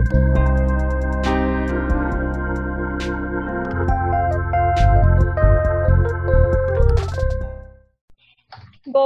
[0.00, 0.06] Bom,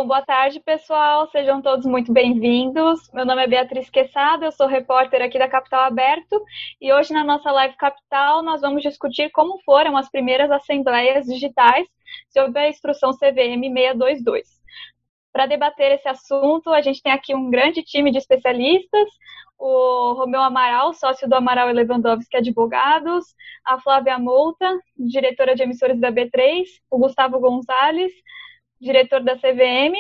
[0.07, 1.29] boa tarde, pessoal.
[1.31, 3.11] Sejam todos muito bem-vindos.
[3.13, 6.41] Meu nome é Beatriz Quesada, eu sou repórter aqui da Capital Aberto
[6.81, 11.89] e hoje na nossa live Capital nós vamos discutir como foram as primeiras assembleias digitais
[12.29, 14.64] sobre a instrução CVM 622.
[15.35, 19.09] Para debater esse assunto, a gente tem aqui um grande time de especialistas,
[19.59, 25.99] o Romeu Amaral, sócio do Amaral e Lewandowski Advogados, a Flávia Mouta, diretora de emissores
[25.99, 28.13] da B3, o Gustavo Gonzalez,
[28.81, 29.97] diretor da CVM,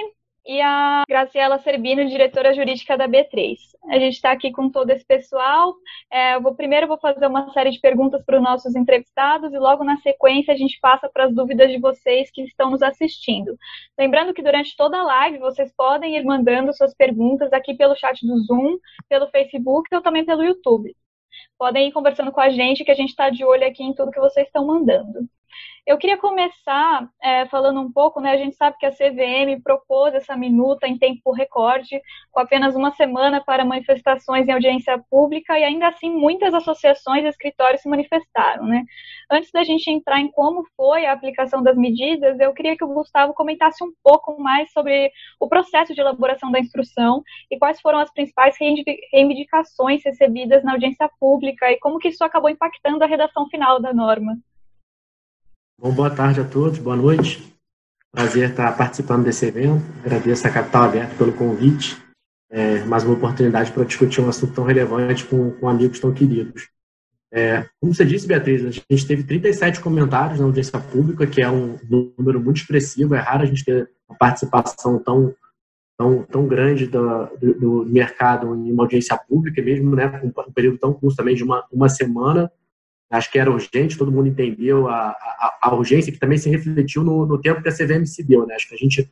[0.46, 3.56] e a Graciela Serbino, diretora jurídica da B3.
[3.88, 5.74] A gente está aqui com todo esse pessoal.
[6.10, 9.58] É, eu vou, primeiro vou fazer uma série de perguntas para os nossos entrevistados e
[9.58, 13.56] logo na sequência a gente passa para as dúvidas de vocês que estão nos assistindo.
[13.98, 18.26] Lembrando que durante toda a live vocês podem ir mandando suas perguntas aqui pelo chat
[18.26, 20.94] do Zoom, pelo Facebook ou também pelo YouTube.
[21.58, 24.10] Podem ir conversando com a gente que a gente está de olho aqui em tudo
[24.10, 25.28] que vocês estão mandando.
[25.86, 28.30] Eu queria começar é, falando um pouco, né?
[28.30, 32.00] A gente sabe que a CVM propôs essa minuta em tempo recorde,
[32.32, 37.28] com apenas uma semana para manifestações em audiência pública, e ainda assim muitas associações e
[37.28, 38.82] escritórios se manifestaram, né?
[39.30, 42.94] Antes da gente entrar em como foi a aplicação das medidas, eu queria que o
[42.94, 47.98] Gustavo comentasse um pouco mais sobre o processo de elaboração da instrução e quais foram
[47.98, 48.56] as principais
[49.12, 53.92] reivindicações recebidas na audiência pública e como que isso acabou impactando a redação final da
[53.92, 54.36] norma.
[55.76, 57.52] Bom, boa tarde a todos, boa noite.
[58.12, 59.82] Prazer estar participando desse evento.
[60.04, 62.00] Agradeço a Capital Aberta pelo convite.
[62.48, 66.68] É, mais uma oportunidade para discutir um assunto tão relevante com, com amigos tão queridos.
[67.32, 71.50] É, como você disse, Beatriz, a gente teve 37 comentários na audiência pública, que é
[71.50, 73.16] um número muito expressivo.
[73.16, 75.34] É raro a gente ter uma participação tão,
[75.98, 80.52] tão, tão grande do, do, do mercado em uma audiência pública, mesmo né, com um
[80.52, 82.50] período tão curto também de uma, uma semana
[83.14, 87.02] acho que era urgente, todo mundo entendeu a, a, a urgência, que também se refletiu
[87.02, 88.46] no, no, tempo que a CVM se deu.
[88.46, 88.54] Né?
[88.54, 89.10] Acho que a gente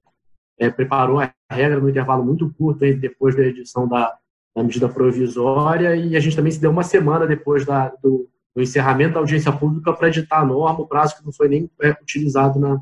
[0.58, 4.12] é, preparou a regra no intervalo muito curto depois da edição da,
[4.54, 8.62] da, medida provisória e a gente também se deu uma semana depois da, do, do,
[8.62, 11.90] encerramento da audiência pública para editar a norma, o prazo que não foi nem é,
[11.90, 12.80] utilizado na,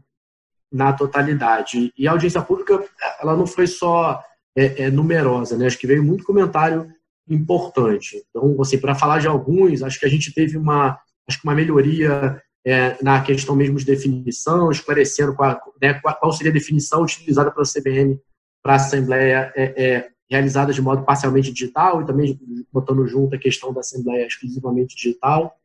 [0.72, 1.92] na totalidade.
[1.96, 2.82] E a audiência pública
[3.20, 4.22] ela não foi só
[4.56, 5.66] é, é numerosa, né?
[5.66, 6.90] acho que veio muito comentário
[7.28, 8.24] importante.
[8.28, 10.98] Então, assim, para falar de alguns, acho que a gente teve uma,
[11.28, 16.50] acho que uma melhoria é, na questão mesmo de definição, esclarecendo qual, né, qual seria
[16.50, 18.20] a definição utilizada pela CBN
[18.62, 22.38] para a Assembleia é, é, realizada de modo parcialmente digital e também
[22.72, 25.56] botando junto a questão da Assembleia exclusivamente digital.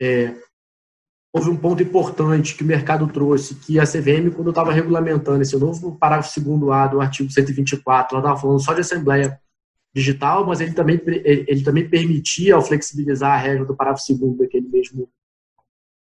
[0.00, 0.34] É,
[1.32, 5.56] houve um ponto importante que o mercado trouxe, que a CVM, quando estava regulamentando esse
[5.56, 9.40] novo parágrafo segundo A do artigo 124, ela estava falando só de Assembleia
[9.94, 14.68] digital, mas ele também, ele, também permitia, ao flexibilizar a regra do parágrafo segundo daquele
[14.68, 15.08] mesmo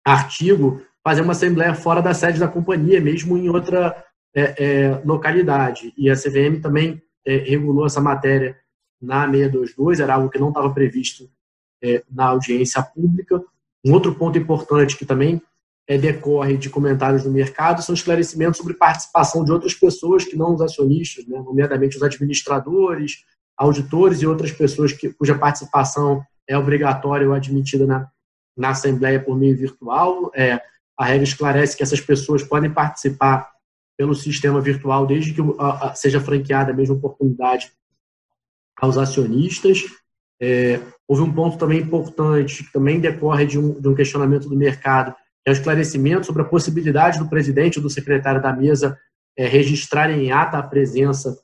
[0.05, 4.03] artigo, fazer uma assembleia fora da sede da companhia, mesmo em outra
[4.35, 5.93] é, é, localidade.
[5.97, 8.57] E a CVM também é, regulou essa matéria
[9.01, 11.29] na 622, era algo que não estava previsto
[11.81, 13.41] é, na audiência pública.
[13.85, 15.41] Um outro ponto importante que também
[15.87, 20.53] é, decorre de comentários do mercado são esclarecimentos sobre participação de outras pessoas que não
[20.53, 23.23] os acionistas, né, nomeadamente os administradores,
[23.57, 28.07] auditores e outras pessoas que, cuja participação é obrigatória ou admitida na,
[28.55, 30.31] na Assembleia por meio virtual.
[30.35, 30.61] É,
[30.97, 33.49] a regra esclarece que essas pessoas podem participar
[33.97, 37.71] pelo sistema virtual desde que a, a, seja franqueada a mesma oportunidade
[38.79, 39.83] aos acionistas.
[40.39, 44.55] É, houve um ponto também importante, que também decorre de um, de um questionamento do
[44.55, 48.97] mercado, que é o esclarecimento sobre a possibilidade do presidente ou do secretário da mesa
[49.35, 51.35] é, registrarem em ata a presença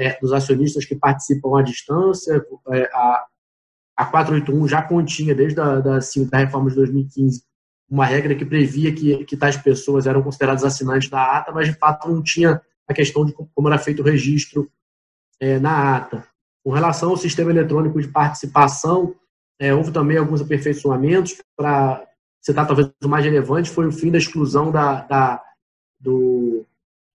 [0.00, 2.42] é, dos acionistas que participam à distância.
[2.70, 3.26] É, a,
[3.98, 7.42] a 481 já continha, desde a da, da reforma de 2015,
[7.88, 11.74] uma regra que previa que, que tais pessoas eram consideradas assinantes da ata, mas de
[11.74, 14.70] fato não tinha a questão de como era feito o registro
[15.38, 16.26] é, na ata.
[16.64, 19.14] Com relação ao sistema eletrônico de participação,
[19.58, 21.36] é, houve também alguns aperfeiçoamentos.
[21.54, 22.06] Para
[22.40, 25.42] citar talvez o mais relevante, foi o fim da exclusão da, da,
[25.98, 26.64] do,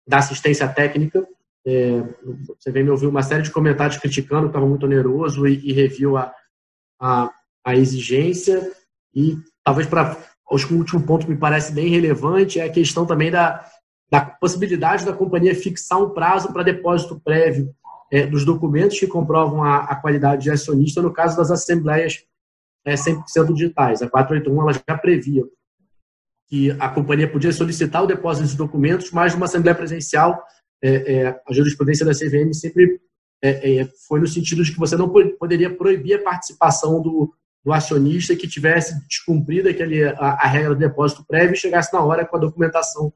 [0.07, 1.27] da assistência técnica,
[1.65, 2.03] é,
[2.59, 5.73] você vem me ouvir uma série de comentários criticando que estava muito oneroso e, e
[5.73, 6.31] reviu a,
[6.99, 7.31] a,
[7.65, 8.71] a, exigência.
[9.13, 10.15] E talvez para
[10.49, 13.65] o último ponto que me parece bem relevante é a questão também da,
[14.11, 17.73] da possibilidade da companhia fixar um prazo para depósito prévio
[18.11, 22.23] é, dos documentos que comprovam a, a, qualidade de acionista no caso das assembleias
[22.85, 24.03] é, 100% digitais.
[24.03, 25.43] A 481 ela já previa
[26.47, 30.43] que a companhia podia solicitar o depósito de documentos, mas numa assembleia presencial
[30.85, 33.01] é, é, a jurisprudência da CVM sempre
[33.43, 37.33] é, é, foi no sentido de que você não poderia proibir a participação do,
[37.63, 42.03] do acionista que tivesse descumprido aquele, a, a, regra do depósito prévio e chegasse na
[42.03, 43.11] hora com a documentação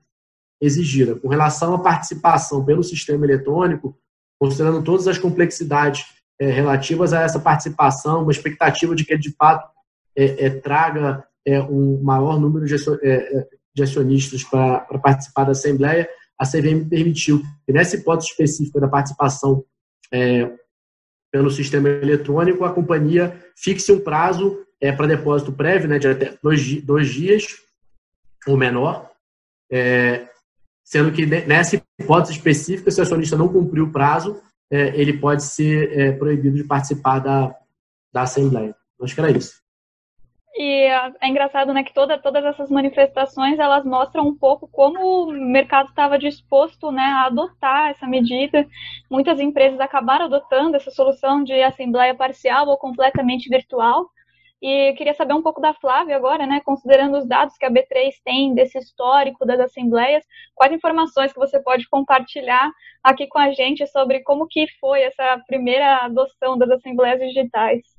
[0.59, 1.15] exigida.
[1.15, 3.95] Com relação à participação pelo sistema eletrônico,
[4.39, 6.05] considerando todas as complexidades
[6.39, 9.69] é, relativas a essa participação, uma expectativa de que ele, de fato,
[10.15, 11.23] é, traga
[11.69, 16.07] um maior número de acionistas para participar da Assembleia,
[16.39, 19.63] a CVM permitiu que, nessa hipótese específica da participação
[21.31, 26.37] pelo sistema eletrônico, a companhia fixe um prazo é, para depósito prévio, né, de até
[26.41, 27.45] dois, dois dias
[28.47, 29.09] ou menor,
[29.71, 30.27] é,
[30.83, 35.43] sendo que nessa hipótese específica, se o acionista não cumprir o prazo, é, ele pode
[35.43, 37.55] ser é, proibido de participar da,
[38.11, 38.75] da Assembleia.
[39.01, 39.53] Acho que era isso.
[40.61, 40.87] E
[41.21, 45.87] é engraçado, né, que toda, todas essas manifestações, elas mostram um pouco como o mercado
[45.87, 48.67] estava disposto, né, a adotar essa medida.
[49.09, 54.09] Muitas empresas acabaram adotando essa solução de assembleia parcial ou completamente virtual.
[54.61, 58.15] E queria saber um pouco da Flávia agora, né, considerando os dados que a B3
[58.25, 62.69] tem desse histórico das assembleias, quais informações que você pode compartilhar
[63.01, 67.98] aqui com a gente sobre como que foi essa primeira adoção das assembleias digitais?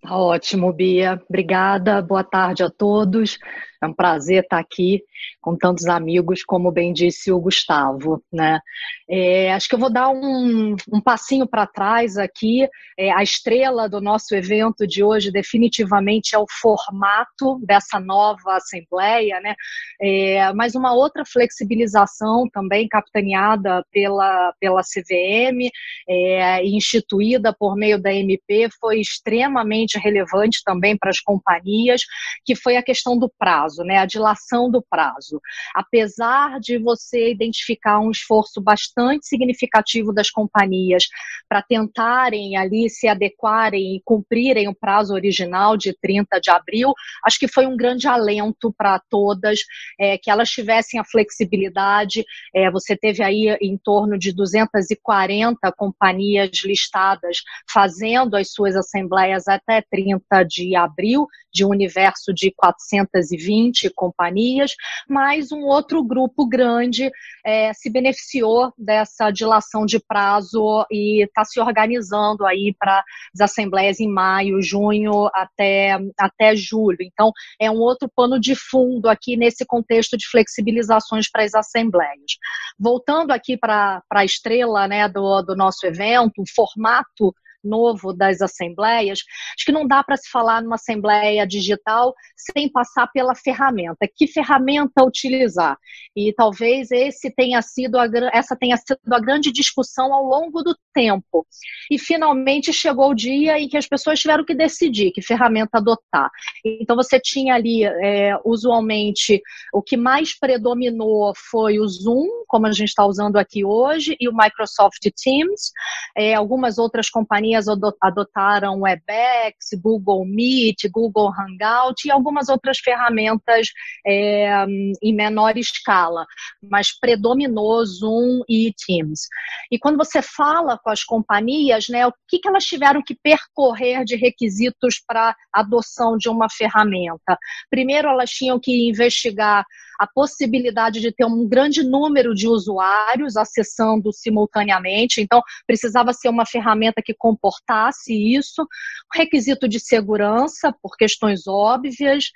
[0.00, 1.20] Tá ótimo, Bia.
[1.28, 2.00] Obrigada.
[2.00, 3.38] Boa tarde a todos.
[3.82, 5.02] É um prazer estar aqui
[5.40, 8.22] com tantos amigos, como bem disse o Gustavo.
[8.30, 8.60] Né?
[9.08, 12.68] É, acho que eu vou dar um, um passinho para trás aqui.
[12.98, 19.40] É, a estrela do nosso evento de hoje, definitivamente, é o formato dessa nova Assembleia,
[19.40, 19.54] né?
[20.00, 25.70] É, mas uma outra flexibilização também capitaneada pela, pela CVM,
[26.08, 32.02] é, instituída por meio da MP, foi extremamente relevante também para as companhias,
[32.44, 35.40] que foi a questão do prazo prazo, né, a dilação do prazo.
[35.74, 41.04] Apesar de você identificar um esforço bastante significativo das companhias
[41.48, 46.92] para tentarem ali se adequarem e cumprirem o prazo original de 30 de abril,
[47.24, 49.60] acho que foi um grande alento para todas
[49.98, 52.24] é, que elas tivessem a flexibilidade.
[52.54, 57.38] É, você teve aí em torno de 240 companhias listadas
[57.70, 64.72] fazendo as suas assembleias até 30 de abril, de um universo de 420 20 companhias,
[65.08, 67.10] mas um outro grupo grande
[67.44, 73.04] é, se beneficiou dessa dilação de prazo e está se organizando aí para
[73.34, 76.98] as assembleias em maio, junho até, até julho.
[77.00, 82.38] Então, é um outro pano de fundo aqui nesse contexto de flexibilizações para as assembleias.
[82.78, 89.20] Voltando aqui para a estrela né, do, do nosso evento, o formato novo das assembleias,
[89.56, 94.08] acho que não dá para se falar numa assembleia digital sem passar pela ferramenta.
[94.16, 95.76] Que ferramenta utilizar?
[96.16, 100.76] E talvez esse tenha sido a, essa tenha sido a grande discussão ao longo do
[100.92, 101.46] tempo.
[101.90, 106.30] E finalmente chegou o dia em que as pessoas tiveram que decidir que ferramenta adotar.
[106.64, 109.40] Então você tinha ali, é, usualmente,
[109.72, 114.28] o que mais predominou foi o Zoom, como a gente está usando aqui hoje, e
[114.28, 115.72] o Microsoft Teams.
[116.16, 117.66] É, algumas outras companhias companhias
[118.00, 123.68] adotaram WebEx, Google Meet, Google Hangout e algumas outras ferramentas
[124.06, 124.64] é,
[125.02, 126.26] em menor escala,
[126.62, 129.26] mas predominou Zoom e Teams.
[129.70, 134.04] E quando você fala com as companhias, né, o que, que elas tiveram que percorrer
[134.04, 137.38] de requisitos para adoção de uma ferramenta?
[137.68, 139.64] Primeiro, elas tinham que investigar
[140.00, 146.46] a possibilidade de ter um grande número de usuários acessando simultaneamente, então precisava ser uma
[146.46, 148.66] ferramenta que comportasse isso,
[149.12, 152.30] requisito de segurança, por questões óbvias,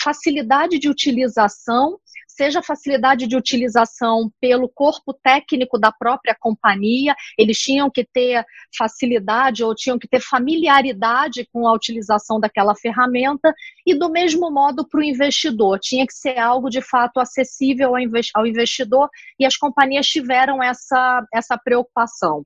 [0.00, 1.98] facilidade de utilização
[2.38, 8.44] seja facilidade de utilização pelo corpo técnico da própria companhia, eles tinham que ter
[8.76, 13.52] facilidade ou tinham que ter familiaridade com a utilização daquela ferramenta,
[13.84, 17.94] e do mesmo modo para o investidor, tinha que ser algo de fato acessível
[18.34, 22.44] ao investidor, e as companhias tiveram essa, essa preocupação.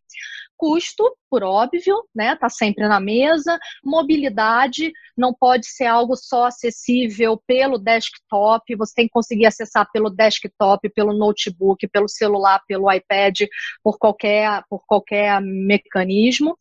[0.62, 2.37] Custo, por óbvio, né?
[2.37, 3.59] Tá sempre na mesa.
[3.85, 8.76] Mobilidade não pode ser algo só acessível pelo desktop.
[8.76, 13.40] Você tem que conseguir acessar pelo desktop, pelo notebook, pelo celular, pelo iPad,
[13.83, 16.57] por qualquer por qualquer mecanismo.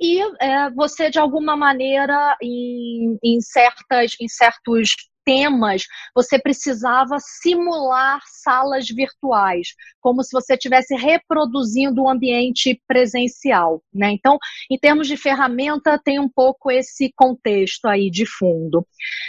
[0.00, 5.82] E é, você de alguma maneira em, em certas em certos temas,
[6.14, 9.68] você precisava simular salas virtuais,
[10.00, 13.82] como se você estivesse reproduzindo o ambiente presencial.
[13.92, 14.12] Né?
[14.12, 14.38] Então,
[14.70, 18.86] em termos de ferramenta, tem um pouco esse contexto aí de fundo.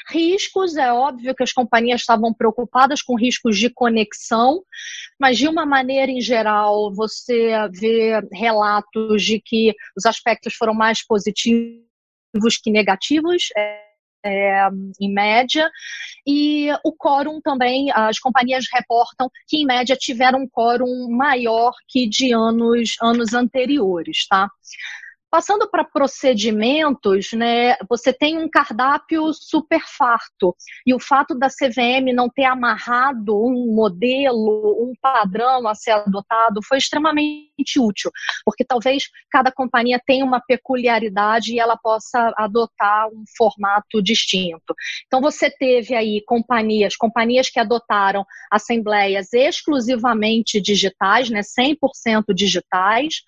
[0.10, 4.64] Riscos, é óbvio que as companhias estavam preocupadas com riscos de conexão,
[5.20, 11.06] mas de uma maneira em geral, você vê relatos de que os aspectos foram mais
[11.06, 11.84] positivos
[12.62, 13.50] que negativos.
[13.56, 13.93] É,
[14.24, 14.68] é,
[15.00, 15.70] em média,
[16.25, 22.08] e o quórum também, as companhias reportam que em média tiveram um quórum maior que
[22.08, 24.50] de anos, anos anteriores, tá?
[25.34, 30.56] Passando para procedimentos, né, você tem um cardápio super farto.
[30.86, 36.60] E o fato da CVM não ter amarrado um modelo, um padrão a ser adotado
[36.63, 38.12] foi extremamente útil,
[38.46, 44.74] porque talvez cada companhia tenha uma peculiaridade e ela possa adotar um formato distinto.
[45.08, 53.22] Então você teve aí companhias, companhias que adotaram assembleias exclusivamente digitais, né, 100% digitais,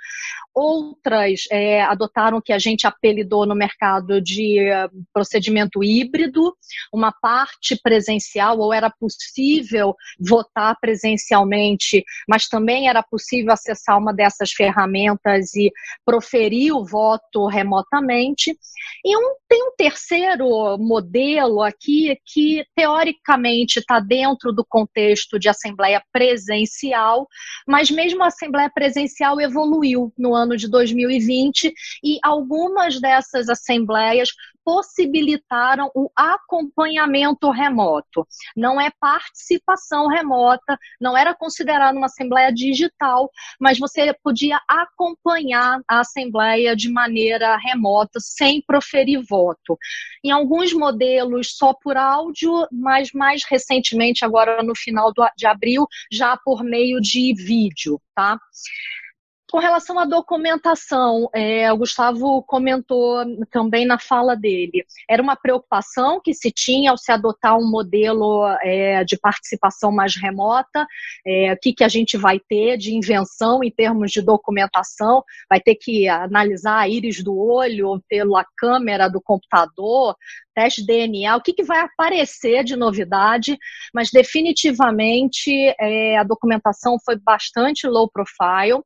[0.56, 6.56] outras é, adotaram o que a gente apelidou no mercado de uh, procedimento híbrido,
[6.94, 14.52] uma parte presencial, ou era possível votar presencialmente, mas também era possível acessar uma dessas
[14.52, 15.72] ferramentas e
[16.04, 18.58] proferir o voto remotamente.
[19.04, 26.02] E um, tem um terceiro modelo aqui que, teoricamente, está dentro do contexto de assembleia
[26.12, 27.28] presencial,
[27.68, 34.30] mas mesmo a assembleia presencial evoluiu no ano de 2020 e algumas dessas assembleias
[34.66, 38.28] possibilitaram o acompanhamento remoto.
[38.58, 43.30] Não é participação remota, não era considerado uma assembleia digital,
[43.60, 49.78] mas você podia acompanhar a assembleia de maneira remota, sem proferir voto.
[50.24, 56.38] Em alguns modelos só por áudio, mas mais recentemente, agora no final de abril, já
[56.38, 58.38] por meio de vídeo, tá?
[59.52, 66.20] Com relação à documentação, é, o Gustavo comentou também na fala dele, era uma preocupação
[66.20, 70.88] que se tinha ao se adotar um modelo é, de participação mais remota,
[71.26, 75.60] é, o que, que a gente vai ter de invenção em termos de documentação, vai
[75.60, 80.16] ter que analisar a íris do olho pela câmera do computador,
[80.56, 83.58] teste DNA, o que, que vai aparecer de novidade,
[83.94, 88.82] mas definitivamente é, a documentação foi bastante low profile,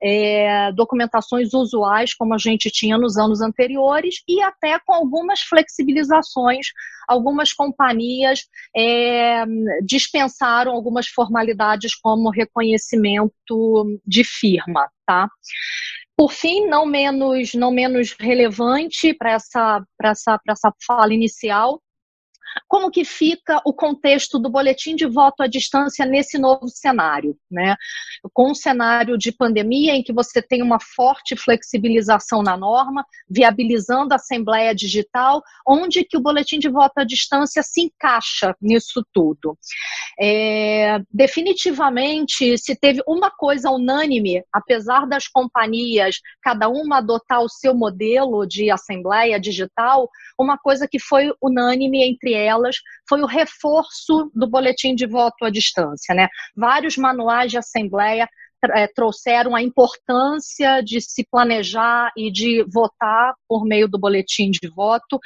[0.00, 6.68] é, documentações usuais como a gente tinha nos anos anteriores e até com algumas flexibilizações.
[7.08, 8.44] Algumas companhias
[8.76, 9.44] é,
[9.82, 15.28] dispensaram algumas formalidades como reconhecimento de firma, tá?
[16.18, 21.80] Por fim, não menos, não menos relevante para essa, essa, essa fala inicial,
[22.66, 27.76] como que fica o contexto do boletim de voto à distância nesse novo cenário, né?
[28.32, 34.12] Com um cenário de pandemia em que você tem uma forte flexibilização na norma, viabilizando
[34.12, 39.56] a assembleia digital, onde que o boletim de voto à distância se encaixa nisso tudo.
[40.20, 47.74] É, definitivamente, se teve uma coisa unânime, apesar das companhias cada uma adotar o seu
[47.74, 52.76] modelo de assembleia digital, uma coisa que foi unânime entre elas
[53.08, 56.14] foi o reforço do boletim de voto à distância.
[56.14, 56.28] Né?
[56.56, 58.28] Vários manuais de assembleia
[58.74, 64.68] é, trouxeram a importância de se planejar e de votar por meio do boletim de
[64.68, 65.20] voto,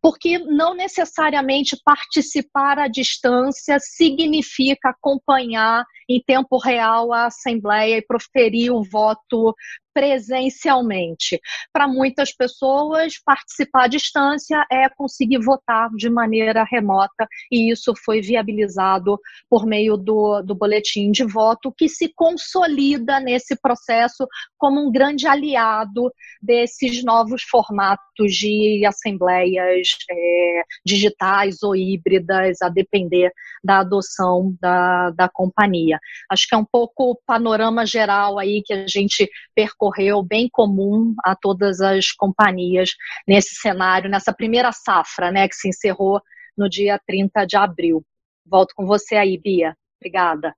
[0.00, 8.72] porque não necessariamente participar à distância significa acompanhar em tempo real a Assembleia e proferir
[8.72, 9.54] o voto
[9.98, 11.40] presencialmente.
[11.72, 18.20] Para muitas pessoas, participar à distância é conseguir votar de maneira remota, e isso foi
[18.20, 19.18] viabilizado
[19.50, 24.24] por meio do, do boletim de voto, que se consolida nesse processo
[24.56, 33.32] como um grande aliado desses novos formatos de assembleias é, digitais ou híbridas, a depender
[33.62, 35.98] da adoção da, da companhia.
[36.30, 41.14] Acho que é um pouco o panorama geral aí que a gente percorreu, bem comum
[41.24, 42.90] a todas as companhias
[43.26, 46.20] nesse cenário, nessa primeira safra, né, que se encerrou
[46.56, 48.04] no dia 30 de abril.
[48.44, 49.76] Volto com você aí, Bia.
[50.00, 50.54] Obrigada.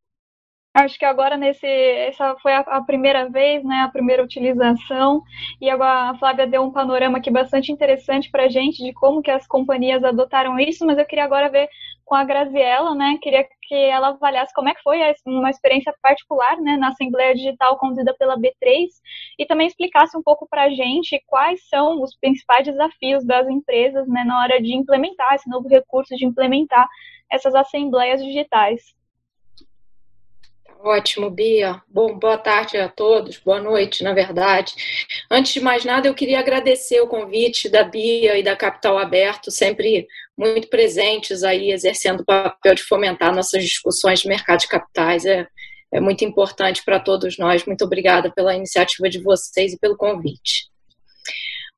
[0.72, 5.20] Acho que agora nesse essa foi a, a, primeira vez, né, a primeira utilização
[5.60, 9.20] e agora a Flávia deu um panorama aqui bastante interessante para a gente de como
[9.20, 11.68] que as companhias adotaram isso, mas eu queria agora ver
[12.04, 16.56] com a Graziella, né, queria que ela avaliasse como é que foi uma experiência particular,
[16.60, 18.86] né, na Assembleia Digital conduzida pela B3
[19.40, 24.06] e também explicasse um pouco para a gente quais são os principais desafios das empresas,
[24.06, 26.88] né, na hora de implementar esse novo recurso, de implementar
[27.28, 28.99] essas assembleias digitais.
[30.82, 31.82] Ótimo, Bia.
[31.86, 34.74] Bom, boa tarde a todos, boa noite, na verdade.
[35.30, 39.50] Antes de mais nada, eu queria agradecer o convite da Bia e da Capital Aberto,
[39.50, 45.26] sempre muito presentes aí, exercendo o papel de fomentar nossas discussões de mercado de capitais.
[45.26, 45.46] É,
[45.92, 47.66] é muito importante para todos nós.
[47.66, 50.70] Muito obrigada pela iniciativa de vocês e pelo convite.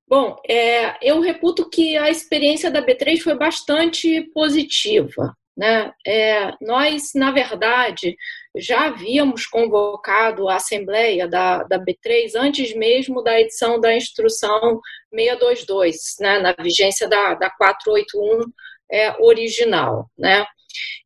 [0.06, 5.36] Bom, é, eu reputo que a experiência da B3 foi bastante positiva.
[5.56, 5.92] Né?
[6.06, 8.16] É, nós, na verdade,
[8.56, 14.80] já havíamos convocado a Assembleia da, da B3 antes mesmo da edição da instrução
[15.14, 18.44] 622, né, na vigência da, da 481
[18.90, 20.10] é, original.
[20.18, 20.44] Né?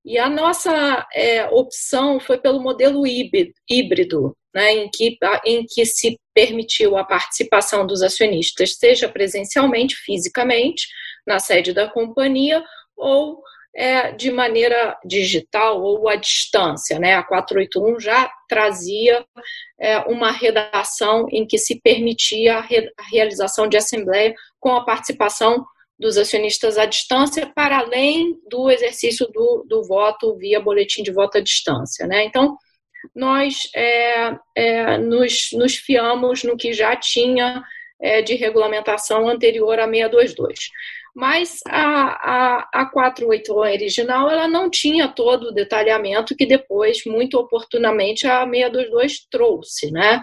[0.04, 6.18] E a nossa é, opção foi pelo modelo híbrido, né, em, que, em que se
[6.34, 10.86] permitiu a participação dos acionistas, seja presencialmente, fisicamente,
[11.26, 12.62] na sede da companhia,
[12.96, 13.42] ou
[13.76, 16.98] é, de maneira digital ou à distância.
[16.98, 17.14] Né?
[17.14, 19.22] A 481 já trazia
[19.78, 24.84] é, uma redação em que se permitia a, re, a realização de assembleia com a
[24.84, 25.62] participação
[25.98, 31.36] dos acionistas à distância, para além do exercício do, do voto via boletim de voto
[31.36, 32.06] à distância.
[32.06, 32.24] Né?
[32.24, 32.56] Então,
[33.14, 37.62] nós é, é, nos, nos fiamos no que já tinha
[38.00, 40.70] é, de regulamentação anterior a 622
[41.16, 47.38] mas a, a, a 481 original ela não tinha todo o detalhamento que depois, muito
[47.38, 50.20] oportunamente, a 622 trouxe, né?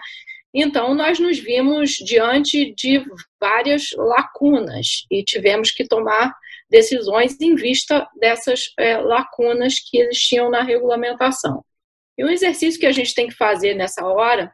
[0.53, 3.03] Então, nós nos vimos diante de
[3.41, 6.31] várias lacunas e tivemos que tomar
[6.69, 11.65] decisões em vista dessas é, lacunas que existiam na regulamentação.
[12.15, 14.53] E o exercício que a gente tem que fazer nessa hora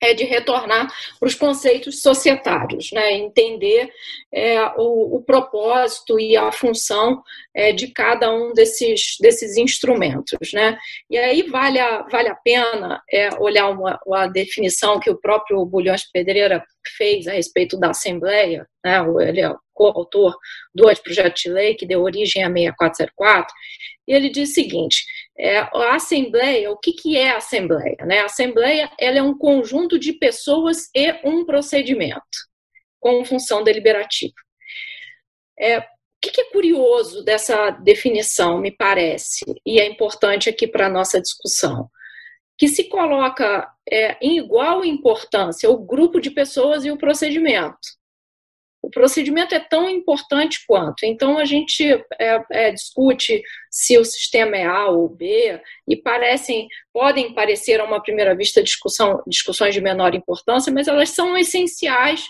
[0.00, 0.88] é de retornar
[1.18, 3.12] para os conceitos societários, né?
[3.12, 3.90] entender
[4.32, 7.22] é, o, o, propósito e a função
[7.54, 10.52] é, de cada um desses, desses instrumentos.
[10.52, 10.78] Né?
[11.10, 15.64] E aí vale a, vale a pena é, olhar uma, uma definição que o próprio
[15.66, 16.64] Bulhões Pedreira
[16.96, 18.98] fez a respeito da Assembleia, né?
[19.22, 20.36] ele é coautor
[20.74, 23.54] do projeto de lei que deu origem à 6404,
[24.06, 25.04] e ele diz o seguinte,
[25.40, 27.96] é, a Assembleia, o que, que é a Assembleia?
[28.04, 28.20] Né?
[28.20, 32.20] A Assembleia ela é um conjunto de pessoas e um procedimento
[33.00, 34.34] com função deliberativa.
[35.58, 35.82] É, o
[36.20, 41.18] que, que é curioso dessa definição, me parece, e é importante aqui para a nossa
[41.18, 41.88] discussão?
[42.58, 47.99] Que se coloca é, em igual importância o grupo de pessoas e o procedimento
[48.90, 51.04] o procedimento é tão importante quanto.
[51.04, 51.84] Então, a gente
[52.18, 57.84] é, é, discute se o sistema é A ou B, e parecem, podem parecer a
[57.84, 62.24] uma primeira vista discussão, discussões de menor importância, mas elas são essenciais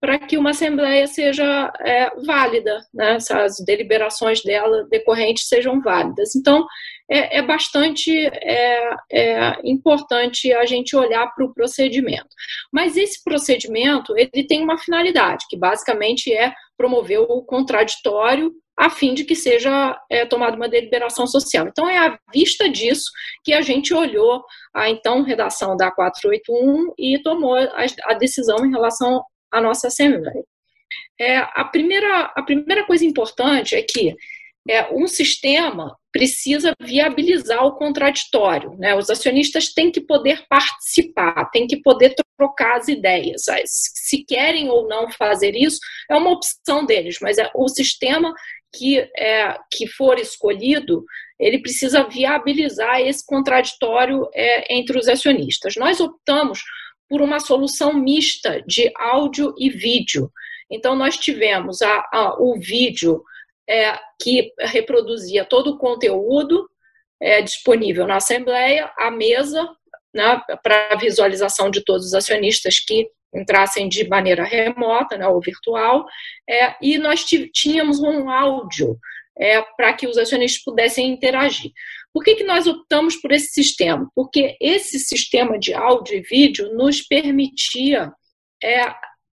[0.00, 3.18] para que uma assembleia seja é, válida, né?
[3.30, 6.34] as deliberações dela decorrentes sejam válidas.
[6.34, 6.66] Então,
[7.10, 12.28] é, é bastante é, é, importante a gente olhar para o procedimento.
[12.72, 19.14] Mas esse procedimento ele tem uma finalidade, que basicamente é promover o contraditório a fim
[19.14, 21.66] de que seja é, tomada uma deliberação social.
[21.66, 23.10] Então, é à vista disso
[23.42, 28.70] que a gente olhou a então redação da 481 e tomou a, a decisão em
[28.70, 30.44] relação a nossa Assembleia.
[31.18, 34.14] É, a, primeira, a primeira coisa importante é que
[34.68, 38.74] é, um sistema precisa viabilizar o contraditório.
[38.78, 38.94] Né?
[38.94, 43.42] Os acionistas têm que poder participar, têm que poder trocar as ideias.
[43.66, 45.78] Se querem ou não fazer isso,
[46.10, 48.32] é uma opção deles, mas é, o sistema
[48.74, 51.04] que, é, que for escolhido,
[51.38, 55.76] ele precisa viabilizar esse contraditório é, entre os acionistas.
[55.76, 56.60] Nós optamos
[57.10, 60.30] por uma solução mista de áudio e vídeo.
[60.70, 63.22] Então, nós tivemos a, a, o vídeo
[63.68, 66.68] é, que reproduzia todo o conteúdo
[67.20, 69.68] é, disponível na Assembleia, a mesa
[70.14, 76.06] né, para visualização de todos os acionistas que entrassem de maneira remota né, ou virtual,
[76.48, 78.98] é, e nós tínhamos um áudio
[79.38, 81.72] é, para que os acionistas pudessem interagir.
[82.12, 84.10] Por que, que nós optamos por esse sistema?
[84.14, 88.10] Porque esse sistema de áudio e vídeo nos permitia
[88.62, 88.94] é,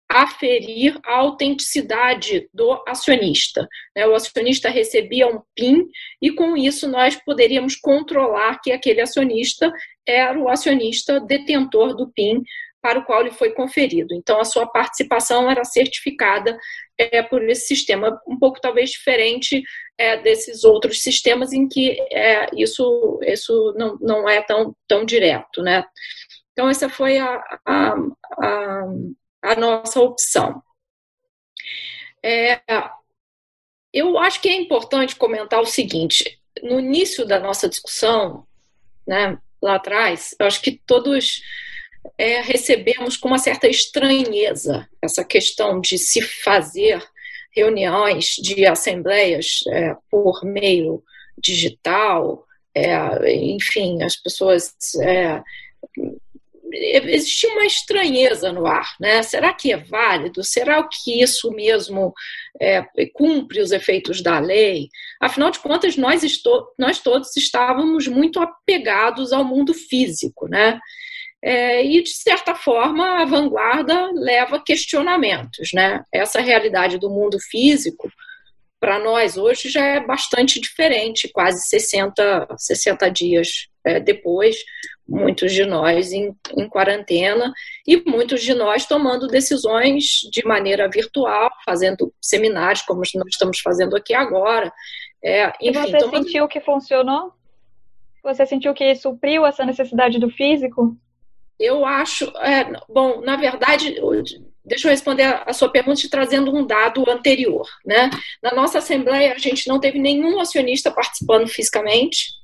[0.08, 3.68] aferir a autenticidade do acionista.
[3.94, 4.06] Né?
[4.06, 5.86] O acionista recebia um PIN
[6.20, 9.70] e, com isso, nós poderíamos controlar que aquele acionista
[10.06, 12.42] era o acionista detentor do PIN
[12.80, 14.14] para o qual ele foi conferido.
[14.14, 16.56] Então, a sua participação era certificada
[16.96, 19.62] é, por esse sistema, um pouco talvez diferente
[19.98, 25.60] é, desses outros sistemas em que é, isso, isso não, não é tão, tão direto.
[25.60, 25.84] Né?
[26.52, 27.94] Então, essa foi a, a,
[28.42, 28.84] a,
[29.42, 30.62] a nossa opção.
[32.22, 32.60] É,
[33.92, 38.46] eu acho que é importante comentar o seguinte: no início da nossa discussão,
[39.06, 41.42] né, lá atrás, eu acho que todos
[42.16, 47.02] é, recebemos com uma certa estranheza essa questão de se fazer
[47.50, 51.02] reuniões de assembleias é, por meio
[51.36, 55.42] digital, é, enfim, as pessoas é,
[56.72, 59.22] existia uma estranheza no ar, né?
[59.22, 60.42] Será que é válido?
[60.44, 62.12] Será que isso mesmo
[62.60, 64.88] é, cumpre os efeitos da lei?
[65.20, 66.22] Afinal de contas, nós,
[66.78, 70.78] nós todos estávamos muito apegados ao mundo físico, né?
[71.40, 76.02] É, e, de certa forma, a vanguarda leva questionamentos, né?
[76.12, 78.10] Essa realidade do mundo físico,
[78.80, 84.56] para nós hoje, já é bastante diferente, quase 60, 60 dias é, depois,
[85.08, 87.52] muitos de nós em, em, quarentena
[87.86, 93.96] e muitos de nós tomando decisões de maneira virtual, fazendo seminários como nós estamos fazendo
[93.96, 94.70] aqui agora.
[95.24, 96.24] É, enfim, e você tomando...
[96.24, 97.32] sentiu que funcionou?
[98.22, 100.94] Você sentiu que supriu essa necessidade do físico?
[101.58, 103.96] Eu acho, é, bom, na verdade,
[104.64, 108.10] deixa eu responder a sua pergunta te trazendo um dado anterior, né?
[108.40, 112.38] Na nossa assembleia a gente não teve nenhum acionista participando fisicamente,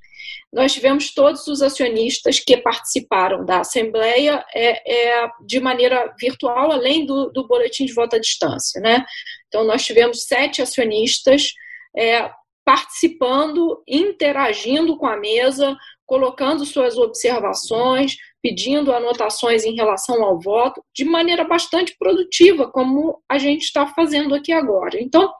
[0.54, 7.04] nós tivemos todos os acionistas que participaram da Assembleia é, é, de maneira virtual, além
[7.04, 8.80] do, do, boletim de voto à distância.
[8.80, 9.04] Né?
[9.48, 11.52] Então, nós tivemos sete acionistas
[11.96, 12.30] é,
[12.64, 21.04] participando, interagindo com a mesa, colocando suas observações, pedindo anotações em relação ao voto, de
[21.04, 25.02] maneira bastante produtiva, como a gente está fazendo aqui agora.
[25.02, 25.32] Então,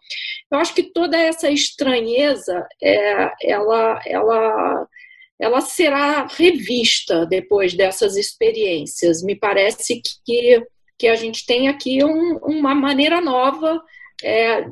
[0.51, 4.89] eu acho que toda essa estranheza, é, ela, ela
[5.39, 9.23] ela será revista depois dessas experiências.
[9.23, 10.63] Me parece que,
[10.99, 13.83] que a gente tem aqui um, uma maneira nova
[14.23, 14.65] é,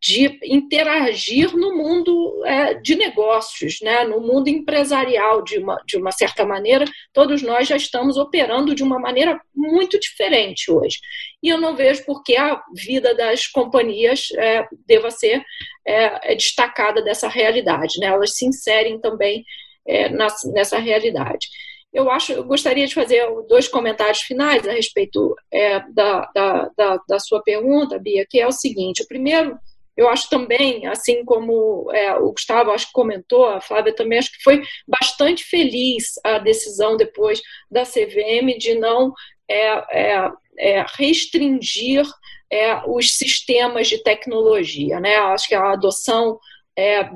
[0.00, 4.04] de interagir no mundo é, de negócios, né?
[4.04, 6.84] no mundo empresarial, de uma, de uma certa maneira.
[7.12, 10.98] Todos nós já estamos operando de uma maneira muito diferente hoje.
[11.42, 15.44] E eu não vejo por que a vida das companhias é, deva ser
[15.84, 17.98] é, é destacada dessa realidade.
[17.98, 18.06] Né?
[18.06, 19.44] Elas se inserem também
[19.88, 21.48] é, nessa realidade.
[21.90, 27.00] Eu acho, eu gostaria de fazer dois comentários finais a respeito é, da, da, da,
[27.08, 29.58] da, sua pergunta, Bia, que é o seguinte: o primeiro,
[29.96, 34.30] eu acho também, assim como é, o Gustavo acho que comentou, a Flávia também acho
[34.30, 39.14] que foi bastante feliz a decisão depois da CVM de não
[39.48, 42.06] é, é, é restringir
[42.52, 45.16] é, os sistemas de tecnologia, né?
[45.16, 46.38] Acho que a adoção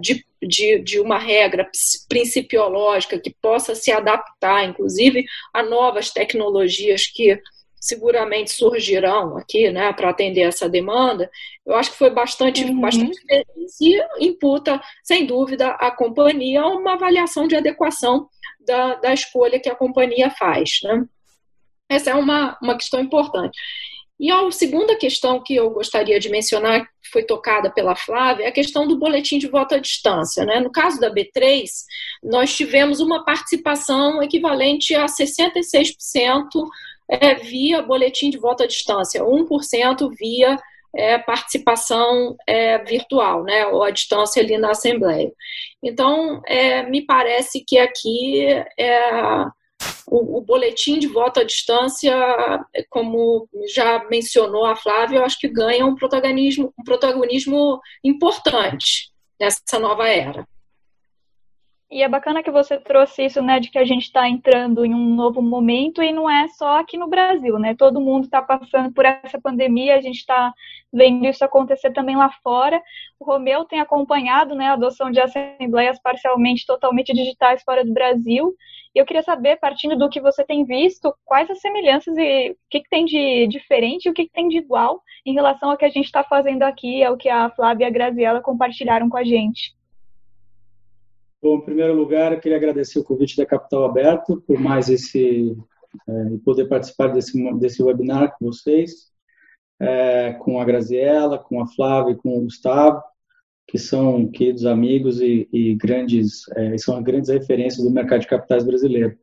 [0.01, 1.71] de de, de uma regra
[2.09, 7.41] principiológica que possa se adaptar, inclusive, a novas tecnologias que
[7.83, 11.29] seguramente surgirão aqui, né, para atender essa demanda,
[11.67, 12.81] eu acho que foi bastante, uhum.
[12.81, 18.29] bastante feliz e imputa, sem dúvida, à companhia uma avaliação de adequação
[18.65, 21.05] da, da escolha que a companhia faz, né.
[21.89, 23.59] Essa é uma, uma questão importante.
[24.23, 28.49] E a segunda questão que eu gostaria de mencionar, que foi tocada pela Flávia, é
[28.51, 30.45] a questão do boletim de voto à distância.
[30.45, 30.61] Né?
[30.61, 31.65] No caso da B3,
[32.23, 36.45] nós tivemos uma participação equivalente a 66%
[37.11, 40.57] é, via boletim de voto à distância, 1% via
[40.95, 45.33] é, participação é, virtual, né, ou à distância ali na Assembleia.
[45.83, 48.47] Então, é, me parece que aqui
[48.79, 49.47] é,
[50.07, 52.15] o, o, boletim de voto à distância,
[52.91, 59.79] como já mencionou a Flávia, eu acho que ganha um protagonismo, um protagonismo importante nessa
[59.79, 60.47] nova era.
[61.93, 64.95] E é bacana que você trouxe isso, né, de que a gente está entrando em
[64.95, 67.75] um novo momento e não é só aqui no Brasil, né?
[67.77, 70.55] Todo mundo está passando por essa pandemia, a gente está
[70.91, 72.83] vendo isso acontecer também lá fora.
[73.21, 78.55] O Romeu tem acompanhado, né, a adoção de assembleias parcialmente, totalmente digitais fora do Brasil.
[78.95, 82.57] E eu queria saber, partindo do que você tem visto, quais as semelhanças e o
[82.71, 85.77] que, que tem de diferente e o que, que tem de igual em relação ao
[85.77, 89.19] que a gente está fazendo aqui, ao que a Flávia e a Graziela compartilharam com
[89.19, 89.75] a gente.
[91.43, 95.57] Bom, em primeiro lugar, eu queria agradecer o convite da Capital Aberto por mais esse
[96.09, 99.11] é, poder participar desse desse webinar com vocês,
[99.81, 103.03] é, com a Graziella, com a Flávia e com o Gustavo,
[103.67, 108.65] que são queridos amigos e, e grandes é, são grandes referências do mercado de capitais
[108.65, 109.19] brasileiro.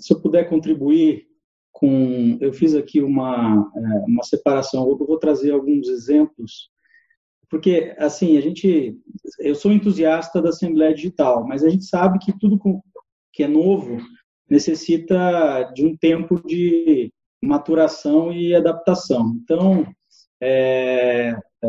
[0.00, 1.28] Se eu puder contribuir
[1.70, 3.70] com, eu fiz aqui uma
[4.08, 4.88] uma separação.
[4.88, 6.72] Eu vou trazer alguns exemplos
[7.52, 8.98] porque assim a gente
[9.38, 12.58] eu sou entusiasta da Assembleia Digital mas a gente sabe que tudo
[13.30, 13.98] que é novo
[14.48, 17.12] necessita de um tempo de
[17.42, 19.38] maturação e adaptação.
[19.42, 19.86] Então
[20.40, 21.68] é, é,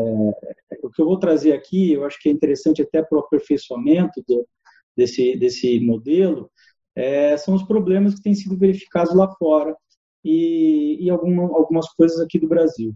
[0.82, 4.24] o que eu vou trazer aqui eu acho que é interessante até para o aperfeiçoamento
[4.26, 4.48] do,
[4.96, 6.50] desse desse modelo
[6.96, 9.76] é, são os problemas que têm sido verificados lá fora
[10.24, 12.94] e, e alguma, algumas coisas aqui do Brasil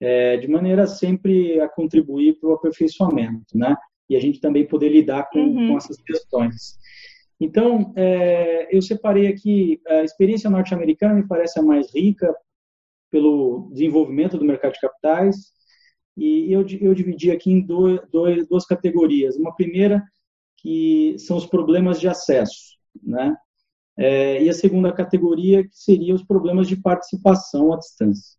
[0.00, 3.76] é, de maneira sempre a contribuir para o aperfeiçoamento, né?
[4.08, 5.68] E a gente também poder lidar com, uhum.
[5.68, 6.78] com essas questões.
[7.40, 12.34] Então, é, eu separei aqui a experiência norte-americana, me parece a mais rica
[13.10, 15.52] pelo desenvolvimento do mercado de capitais,
[16.16, 19.36] e eu, eu dividi aqui em dois, dois, duas categorias.
[19.36, 20.02] Uma primeira,
[20.56, 23.36] que são os problemas de acesso, né?
[23.96, 28.36] É, e a segunda categoria, que seria os problemas de participação à distância.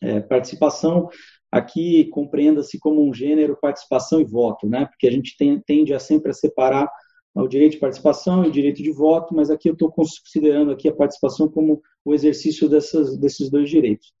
[0.00, 1.08] É, participação,
[1.50, 4.86] aqui compreenda-se como um gênero participação e voto, né?
[4.86, 6.88] porque a gente tem, tende a sempre a separar
[7.34, 10.88] o direito de participação e o direito de voto, mas aqui eu estou considerando aqui
[10.88, 14.12] a participação como o exercício dessas, desses dois direitos.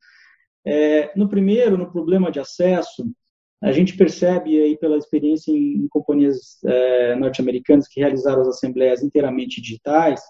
[0.64, 3.04] É, no primeiro, no problema de acesso,
[3.62, 9.02] a gente percebe aí pela experiência em, em companhias é, norte-americanas que realizaram as assembleias
[9.02, 10.20] inteiramente digitais,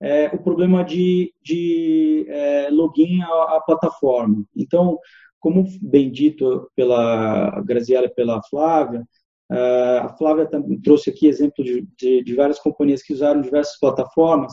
[0.00, 4.44] é, o problema de, de é, login à, à, plataforma.
[4.56, 4.98] Então,
[5.40, 9.06] como bem dito pela Graziela e pela Flávia,
[9.50, 13.78] é, a Flávia também trouxe aqui exemplo de, de, de, várias companhias que usaram diversas
[13.78, 14.52] plataformas.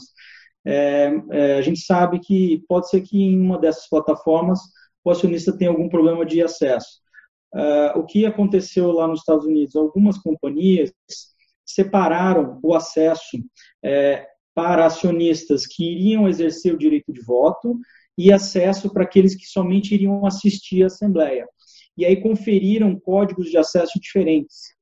[0.65, 4.59] É, é, a gente sabe que pode ser que em uma dessas plataformas
[5.03, 7.03] o acionista tenha algum problema de acesso.
[7.53, 9.75] Uh, o que aconteceu lá nos Estados Unidos?
[9.75, 10.91] Algumas companhias
[11.65, 13.37] separaram o acesso
[13.83, 17.77] é, para acionistas que iriam exercer o direito de voto
[18.17, 21.45] e acesso para aqueles que somente iriam assistir à Assembleia.
[21.97, 24.73] E aí conferiram códigos de acesso diferentes.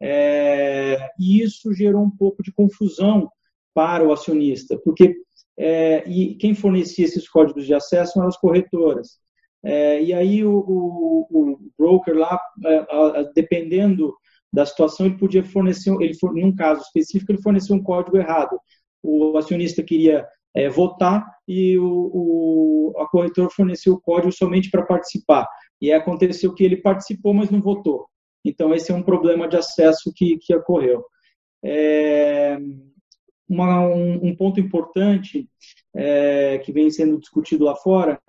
[0.00, 3.30] É, e isso gerou um pouco de confusão
[3.72, 5.16] para o acionista, porque
[5.56, 9.18] é, e quem fornecia esses códigos de acesso eram as corretoras.
[9.62, 14.14] É, e aí o, o, o broker lá, é, dependendo
[14.52, 18.58] da situação, ele podia fornecer, ele num caso específico, ele forneceu um código errado.
[19.04, 24.86] O acionista queria é, votar e o, o, a corretora forneceu o código somente para
[24.86, 25.46] participar.
[25.80, 28.06] E aconteceu que ele participou, mas não votou.
[28.44, 31.04] Então, esse é um problema de acesso que, que ocorreu.
[31.62, 32.58] É,
[33.48, 35.48] uma, um, um, ponto importante
[35.94, 38.20] é, que vem sendo discutido lá fora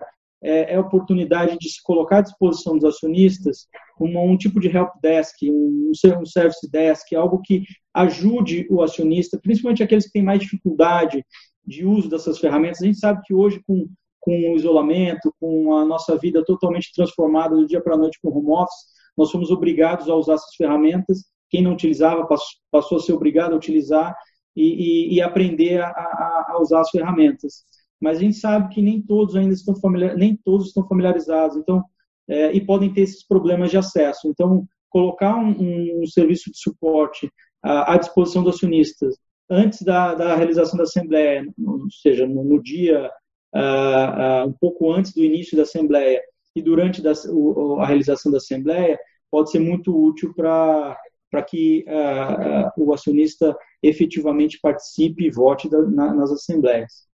[0.46, 3.66] é, é, a oportunidade de se colocar à disposição dos acionistas
[4.00, 9.82] um tipo de help desk, um, um service desk, algo que ajude o acionista, principalmente
[9.82, 11.24] aqueles que têm mais dificuldade
[11.66, 12.80] de uso dessas ferramentas.
[12.80, 13.88] A gente sabe que hoje, com,
[14.20, 18.28] com o isolamento, com a nossa vida totalmente transformada do dia para a noite com
[18.28, 21.24] home office, nós fomos obrigados a usar essas ferramentas.
[21.48, 22.28] Quem não utilizava
[22.70, 24.14] passou a ser obrigado a utilizar
[24.54, 27.64] e, e, e aprender a, a, a usar as ferramentas
[28.00, 31.82] mas a gente sabe que nem todos ainda estão familiar, nem todos estão familiarizados, então
[32.28, 34.28] é, e podem ter esses problemas de acesso.
[34.28, 37.30] Então, colocar um, um serviço de suporte
[37.62, 39.16] à, à, disposição dos acionistas
[39.48, 43.10] antes da, da realização da assembleia, ou seja, no, no dia
[43.54, 46.20] uh, uh, um pouco antes do início da assembleia
[46.54, 48.98] e durante da, o, a realização da assembleia,
[49.30, 50.96] pode ser muito útil para
[51.28, 57.06] para que uh, o acionista efetivamente participe e vote da, na, nas assembleias.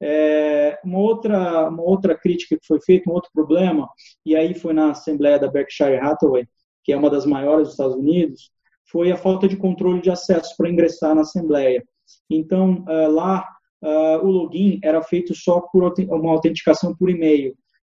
[0.00, 3.88] É, uma, outra, uma outra crítica que foi feita, um outro problema,
[4.24, 6.46] e aí foi na Assembleia da Berkshire Hathaway,
[6.84, 8.50] que é uma das maiores dos Estados Unidos,
[8.90, 11.84] foi a falta de controle de acesso para ingressar na Assembleia.
[12.30, 13.46] Então, uh, lá,
[13.82, 17.54] uh, o login era feito só por uma autenticação por e-mail,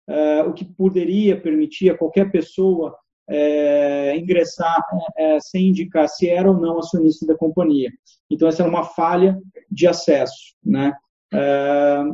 [0.09, 2.97] uh, o que poderia permitir a qualquer pessoa
[3.29, 4.79] é, ingressar
[5.17, 7.91] é, sem indicar se era ou não acionista da companhia.
[8.31, 9.39] Então, essa era uma falha
[9.71, 10.93] de acesso, né?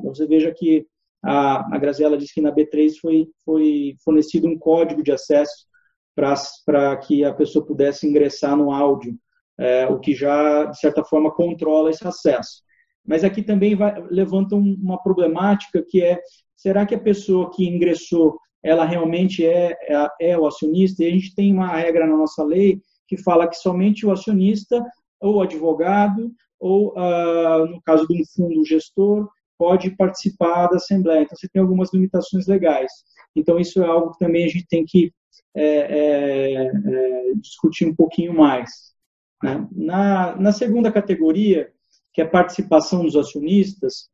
[0.02, 0.87] Você veja que
[1.22, 5.66] a, a Graziella disse que na B3 foi, foi fornecido um código de acesso
[6.14, 9.16] para que a pessoa pudesse ingressar no áudio,
[9.59, 12.62] é, o que já, de certa forma, controla esse acesso.
[13.07, 16.20] Mas aqui também vai, levanta uma problemática que é,
[16.57, 21.02] será que a pessoa que ingressou, ela realmente é, é, é o acionista?
[21.02, 24.85] E a gente tem uma regra na nossa lei que fala que somente o acionista
[25.20, 31.23] ou advogado ou, ah, no caso de um fundo gestor, pode participar da Assembleia.
[31.23, 32.90] Então, você tem algumas limitações legais.
[33.35, 35.12] Então, isso é algo que também a gente tem que
[35.55, 38.71] é, é, é, discutir um pouquinho mais.
[39.42, 39.66] Né?
[39.73, 41.71] Na, na segunda categoria,
[42.12, 44.09] que é a participação dos acionistas,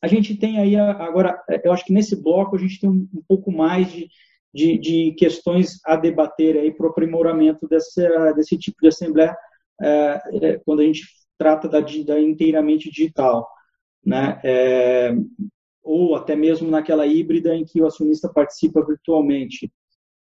[0.00, 3.22] a gente tem aí agora, eu acho que nesse bloco a gente tem um, um
[3.26, 4.08] pouco mais de,
[4.52, 9.36] de, de, questões a debater aí para o aprimoramento dessa, desse tipo de assembleia,
[9.80, 11.02] é, é, quando a gente
[11.42, 13.48] trata da, da inteiramente digital,
[14.04, 14.40] né?
[14.44, 15.12] É,
[15.82, 19.72] ou até mesmo naquela híbrida em que o acionista participa virtualmente,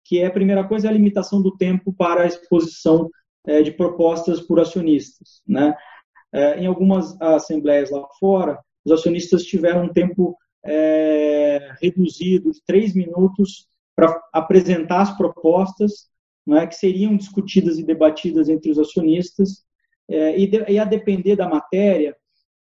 [0.03, 3.09] que é a primeira coisa é a limitação do tempo para a exposição
[3.47, 5.73] é, de propostas por acionistas, né?
[6.33, 12.93] É, em algumas assembleias lá fora, os acionistas tiveram um tempo é, reduzido de três
[12.93, 16.09] minutos para apresentar as propostas
[16.45, 19.65] né, que seriam discutidas e debatidas entre os acionistas
[20.09, 22.15] é, e, de, e, a depender da matéria,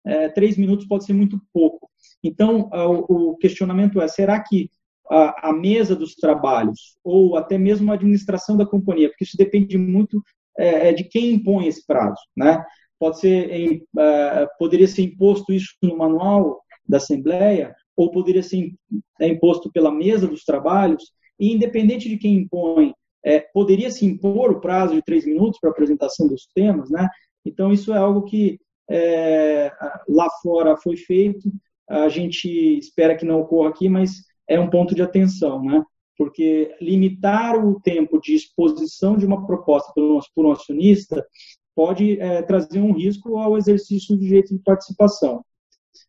[0.07, 1.90] é, três minutos pode ser muito pouco.
[2.22, 4.70] Então, o, o questionamento é: será que
[5.11, 9.76] a, a, mesa dos trabalhos ou até mesmo a administração da companhia, porque isso depende
[9.76, 10.22] muito
[10.59, 12.64] é, é de quem impõe esse prazo, né?
[12.98, 18.72] Pode ser, uh, poderia ser imposto isso no manual da Assembleia ou poderia ser
[19.20, 24.50] é, imposto pela mesa dos trabalhos e independente de quem impõe, é, poderia se impor
[24.50, 27.09] o prazo de três minutos para apresentação dos temas, né?
[27.44, 29.72] Então isso é algo que é,
[30.09, 31.50] lá fora foi feito,
[31.88, 35.83] a gente espera que não ocorra aqui, mas é um ponto de atenção, né?
[36.16, 41.26] Porque limitar o tempo de exposição de uma proposta por um, por um acionista
[41.74, 45.44] pode é, trazer um risco ao exercício do direito de participação,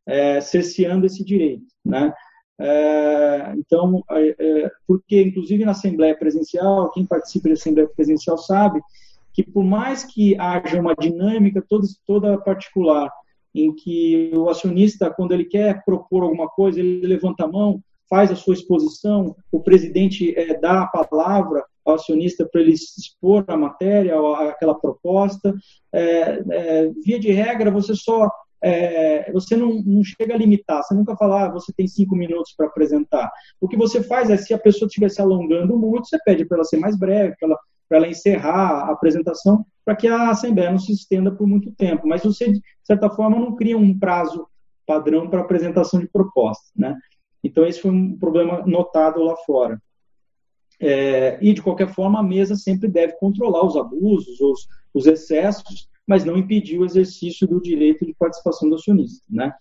[0.06, 2.14] é, cerceando esse direito, né?
[2.58, 8.80] É, então, é, é, porque inclusive na Assembleia Presencial, quem participa da Assembleia Presencial sabe
[9.36, 13.12] que por mais que haja uma dinâmica toda, toda particular,
[13.54, 18.32] em que o acionista, quando ele quer propor alguma coisa, ele levanta a mão, faz
[18.32, 23.58] a sua exposição, o presidente é, dá a palavra ao acionista para ele expor a
[23.58, 24.16] matéria,
[24.50, 25.54] aquela proposta.
[25.94, 28.30] É, é, via de regra, você só
[28.64, 32.54] é, você não, não, chega a limitar, você nunca fala, ah, você tem cinco minutos
[32.58, 33.30] para apresentar.
[33.62, 36.58] O que você faz é, se a pessoa estiver se alongando muito, você pede para
[36.58, 40.80] ela ser mais breve, para ela, ela encerrar a apresentação, para que a Assembleia não
[40.80, 42.08] se estenda por muito tempo.
[42.08, 44.48] Mas você, de certa forma, não cria um prazo
[44.86, 46.72] padrão para apresentação de propostas.
[46.76, 46.96] Né?
[47.44, 49.82] Então, esse foi um problema notado lá fora.
[50.80, 55.88] É, e, de qualquer forma, a mesa sempre deve controlar os abusos, os, os excessos,
[56.08, 59.26] mas não impedir o exercício do direito de participação do acionista.
[59.30, 59.54] Né?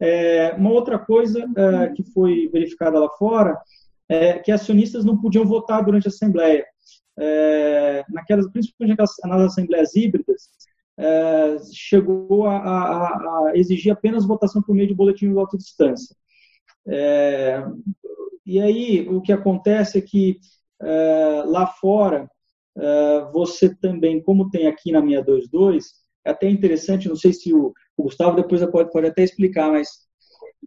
[0.00, 3.56] É, uma outra coisa é, que foi verificada lá fora
[4.08, 6.66] é que acionistas não podiam votar durante a Assembleia.
[7.18, 10.48] É, naquelas, principalmente nas assembleias híbridas,
[10.96, 13.06] é, chegou a, a,
[13.48, 16.14] a, exigir apenas votação por meio de boletim de voto distância.
[16.86, 17.62] É,
[18.44, 20.38] e aí, o que acontece é que
[20.80, 22.28] é, lá fora,
[22.76, 25.92] é, você também, como tem aqui na 622,
[26.24, 29.88] é até interessante, não sei se o, o Gustavo depois pode, pode até explicar, mas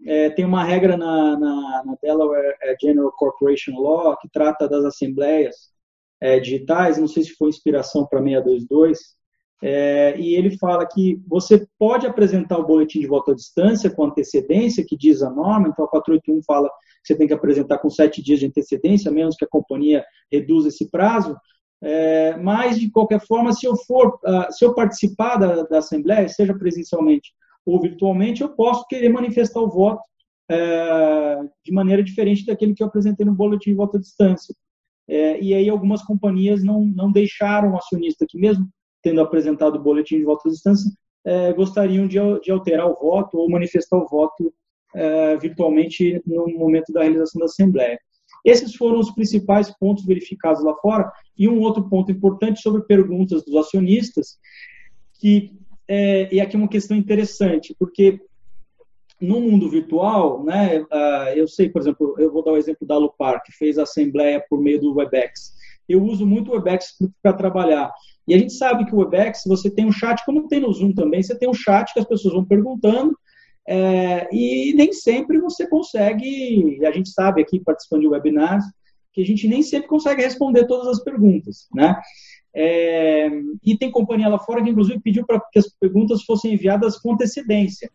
[0.05, 4.83] é, tem uma regra na, na, na, Delaware é, General Corporation Law que trata das
[4.83, 5.55] assembleias
[6.21, 8.99] é, digitais, não sei se foi inspiração para 622,
[9.63, 14.03] é, e ele fala que você pode apresentar o boletim de voto à distância com
[14.03, 17.89] antecedência, que diz a norma, então a 481 fala que você tem que apresentar com
[17.89, 21.35] sete dias de antecedência, menos que a companhia reduza esse prazo,
[21.81, 26.27] é, mas, de qualquer forma, se eu for, uh, se eu participar da, da, Assembleia,
[26.27, 27.33] seja presencialmente
[27.65, 30.01] ou virtualmente, eu posso querer manifestar o voto
[30.49, 34.55] é, de maneira diferente daquele que eu apresentei no boletim de voto à distância.
[35.07, 38.67] É, e aí algumas companhias não, não deixaram o acionista que mesmo
[39.01, 40.91] tendo apresentado o boletim de voto à distância,
[41.23, 44.51] é, gostariam de, de, alterar o voto ou manifestar o voto
[44.95, 47.99] é, virtualmente no momento da realização da Assembleia.
[48.43, 51.11] Esses foram os principais pontos verificados lá fora.
[51.37, 54.37] E um outro ponto importante sobre perguntas dos acionistas,
[55.19, 55.51] que
[55.87, 58.19] é, e aqui é uma questão interessante, porque
[59.21, 62.97] no mundo virtual, né, uh, eu sei, por exemplo, eu vou dar o exemplo da
[62.97, 65.53] Lupar, que fez a assembleia por meio do WebEx.
[65.87, 67.91] Eu uso muito o WebEx para trabalhar.
[68.27, 70.93] E a gente sabe que o Webex, você tem um chat, como tem no Zoom
[70.93, 73.15] também, você tem um chat que as pessoas vão perguntando,
[73.67, 78.65] é, e nem sempre você consegue, a gente sabe aqui, participando de webinars,
[79.13, 81.95] que a gente nem sempre consegue responder todas as perguntas, né?
[82.53, 83.29] É,
[83.63, 87.13] e tem companhia lá fora que, inclusive, pediu para que as perguntas fossem enviadas com
[87.13, 87.89] antecedência.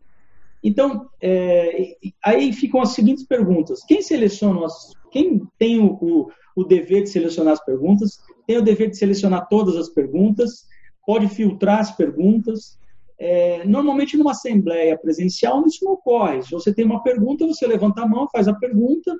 [0.62, 6.64] Então, é, aí ficam as seguintes perguntas: quem seleciona, as, quem tem o, o, o
[6.64, 10.66] dever de selecionar as perguntas, tem o dever de selecionar todas as perguntas,
[11.06, 12.78] pode filtrar as perguntas.
[13.18, 16.42] É, normalmente, numa assembleia presencial, isso não ocorre.
[16.42, 19.14] Se você tem uma pergunta, você levanta a mão, faz a pergunta,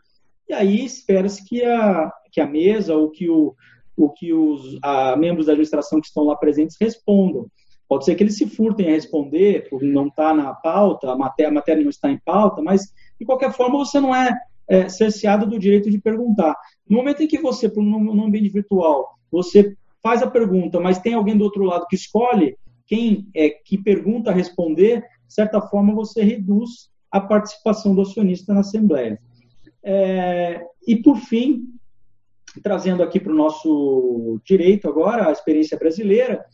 [0.49, 3.55] e aí espera-se que a, que a mesa ou que, o,
[3.97, 7.47] o que os a, membros da administração que estão lá presentes respondam.
[7.91, 11.17] Pode ser que eles se furtem a responder, por não estar tá na pauta, a
[11.17, 14.33] matéria, a matéria não está em pauta, mas, de qualquer forma, você não é,
[14.69, 16.55] é cerceado do direito de perguntar.
[16.89, 21.37] No momento em que você, no ambiente virtual, você faz a pergunta, mas tem alguém
[21.37, 26.23] do outro lado que escolhe quem é que pergunta a responder, de certa forma você
[26.23, 29.21] reduz a participação do acionista na Assembleia.
[29.83, 31.65] É, e, por fim,
[32.63, 36.45] trazendo aqui para o nosso direito agora, a experiência brasileira,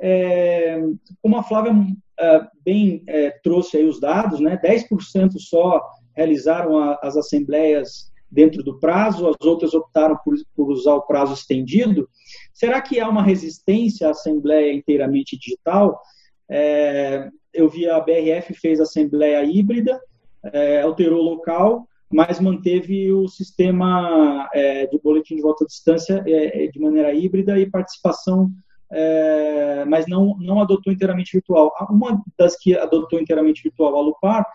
[0.00, 0.80] é,
[1.22, 1.72] como a Flávia
[2.18, 5.80] é, bem é, trouxe aí os dados, né, 10% só
[6.16, 11.34] realizaram a, as assembleias dentro do prazo, as outras optaram por, por, usar o prazo
[11.34, 12.08] estendido.
[12.54, 16.00] Será que há uma resistência à assembleia inteiramente digital?
[16.48, 20.00] É, eu vi a BRF fez assembleia híbrida,
[20.44, 26.22] é, alterou o local, mas manteve o sistema é, de boletim de volta à distância
[26.22, 28.50] de maneira híbrida e participação,
[28.92, 31.72] é, mas não, não adotou inteiramente virtual.
[31.90, 34.46] Uma das que adotou inteiramente virtual, a Lupar,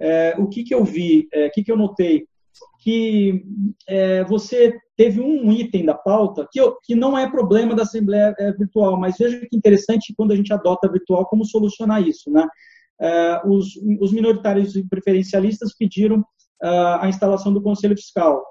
[0.00, 2.26] é, o que, que eu vi, o que, que eu notei?
[2.80, 3.44] Que
[4.28, 9.16] você teve um item da pauta que, que não é problema da Assembleia Virtual, mas
[9.18, 12.46] veja que interessante quando a gente adota virtual, como solucionar isso, né?
[13.44, 16.24] os, os minoritários e preferencialistas pediram
[16.62, 18.42] a instalação do Conselho Fiscal.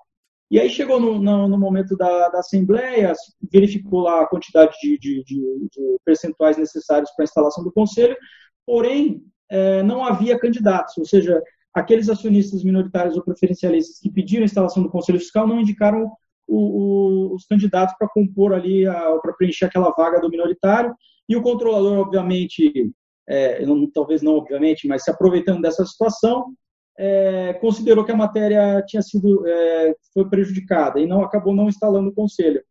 [0.54, 3.12] E aí chegou no, no, no momento da, da, Assembleia,
[3.52, 8.16] verificou lá a quantidade de, de, de, de percentuais necessários para a instalação do Conselho,
[8.64, 11.42] porém, é, não havia candidatos, ou seja,
[11.74, 16.12] aqueles acionistas minoritários ou preferencialistas que pediram a instalação do Conselho Fiscal não indicaram
[16.48, 18.86] o, o, os candidatos para compor ali,
[19.24, 20.94] para preencher aquela vaga do minoritário,
[21.28, 22.94] e o controlador, obviamente,
[23.28, 26.54] é, não, talvez não obviamente, mas se aproveitando dessa situação,
[26.98, 32.10] é, considerou que a matéria tinha sido é, foi prejudicada e não acabou não instalando
[32.10, 32.64] o conselho.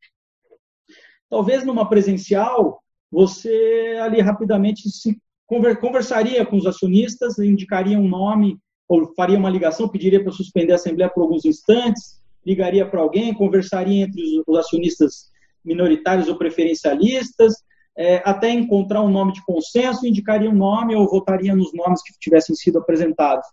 [1.28, 8.58] Talvez numa presencial você ali rapidamente se conversaria com os acionistas, indicaria um nome
[8.88, 13.34] ou faria uma ligação, pediria para suspender a assembleia por alguns instantes, ligaria para alguém,
[13.34, 15.30] conversaria entre os acionistas
[15.62, 17.54] minoritários ou preferencialistas,
[17.96, 22.18] é, até encontrar um nome de consenso, indicaria um nome ou votaria nos nomes que
[22.18, 23.46] tivessem sido apresentados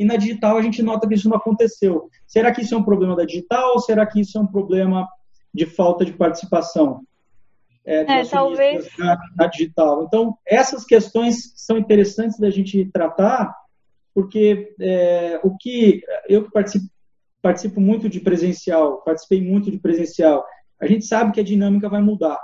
[0.00, 2.08] e na digital a gente nota que isso não aconteceu.
[2.26, 5.06] Será que isso é um problema da digital ou será que isso é um problema
[5.52, 7.02] de falta de participação?
[7.84, 8.88] É, é talvez.
[8.98, 10.04] Na, na, digital.
[10.04, 13.54] Então, essas questões são interessantes da gente tratar,
[14.14, 16.86] porque é, o que eu que participo,
[17.42, 20.46] participo muito de presencial, participei muito de presencial,
[20.80, 22.40] a gente sabe que a dinâmica vai mudar.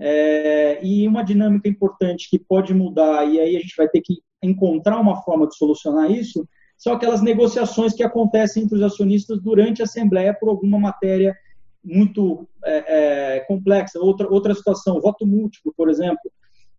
[0.00, 4.18] É, e uma dinâmica importante que pode mudar, e aí a gente vai ter que
[4.42, 6.44] encontrar uma forma de solucionar isso,
[6.78, 11.36] são aquelas negociações que acontecem entre os acionistas durante a Assembleia por alguma matéria
[11.84, 13.98] muito é, é, complexa.
[13.98, 16.30] Outra, outra situação, voto múltiplo, por exemplo.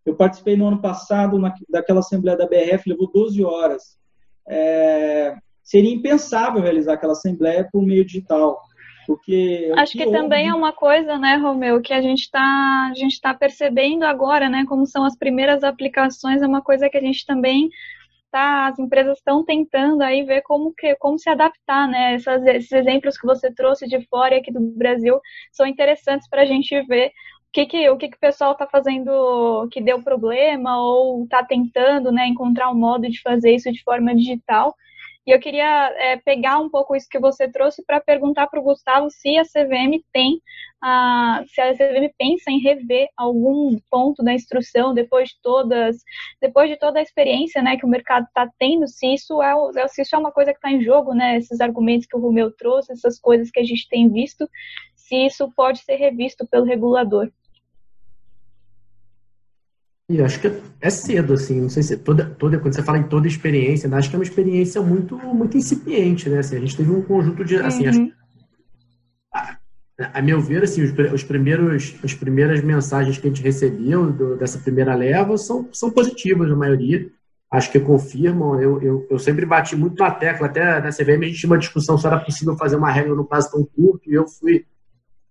[0.06, 4.00] Eu participei no ano passado na, daquela Assembleia da BRF, levou 12 horas.
[4.48, 8.58] É, seria impensável realizar aquela Assembleia por meio digital.
[9.06, 12.92] Porque Acho que, que também é uma coisa, né, Romeu, que a gente está
[13.22, 17.26] tá percebendo agora, né, como são as primeiras aplicações, é uma coisa que a gente
[17.26, 17.70] também
[18.32, 22.16] tá, as empresas estão tentando aí ver como, que, como se adaptar, né?
[22.16, 25.20] Essas, esses exemplos que você trouxe de fora e aqui do Brasil
[25.52, 28.68] são interessantes para a gente ver o que, que, o que, que o pessoal está
[28.68, 33.84] fazendo que deu problema ou está tentando né, encontrar um modo de fazer isso de
[33.84, 34.76] forma digital.
[35.30, 38.64] E eu queria é, pegar um pouco isso que você trouxe para perguntar para o
[38.64, 40.42] Gustavo se a CVM tem,
[40.82, 45.98] a, se a CVM pensa em rever algum ponto da instrução depois de todas,
[46.42, 49.54] depois de toda a experiência, né, que o mercado está tendo, se isso é,
[49.90, 52.50] se isso é uma coisa que está em jogo, né, esses argumentos que o Romeu
[52.50, 54.50] trouxe, essas coisas que a gente tem visto,
[54.96, 57.32] se isso pode ser revisto pelo regulador.
[60.10, 60.52] E acho que
[60.82, 63.96] é cedo, assim, não sei se toda, toda, quando você fala em toda experiência, né,
[63.96, 66.40] acho que é uma experiência muito, muito incipiente, né?
[66.40, 67.90] Assim, a gente teve um conjunto de, assim, uhum.
[67.90, 69.60] acho,
[70.00, 74.12] a, a, meu ver, assim, os, os, primeiros, as primeiras mensagens que a gente recebeu
[74.12, 77.08] do, dessa primeira leva são, são positivas, a maioria.
[77.52, 78.60] Acho que confirmam.
[78.60, 81.58] Eu, eu, eu sempre bati muito na tecla, até na CVM a gente tinha uma
[81.58, 84.66] discussão se era possível fazer uma regra no prazo tão curto, e eu fui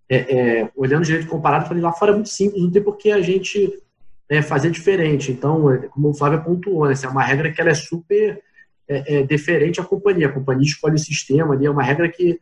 [0.09, 0.17] é,
[0.61, 3.21] é, olhando direito comparado, falei, lá fora é muito simples, não tem por que a
[3.21, 3.83] gente
[4.29, 5.33] é, fazer diferente.
[5.33, 8.43] Então, é, como o Flávio pontuou, né, é uma regra que ela é super
[8.87, 10.29] é, é, deferente à companhia.
[10.29, 12.39] A companhia escolhe o sistema ali, é uma regra que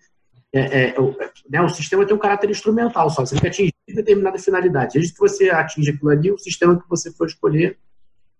[0.52, 0.94] é, é,
[1.50, 4.94] né, o sistema tem um caráter instrumental só, você tem que atingir determinada finalidade.
[4.94, 7.76] Desde que você atinge aquilo ali, o sistema que você for escolher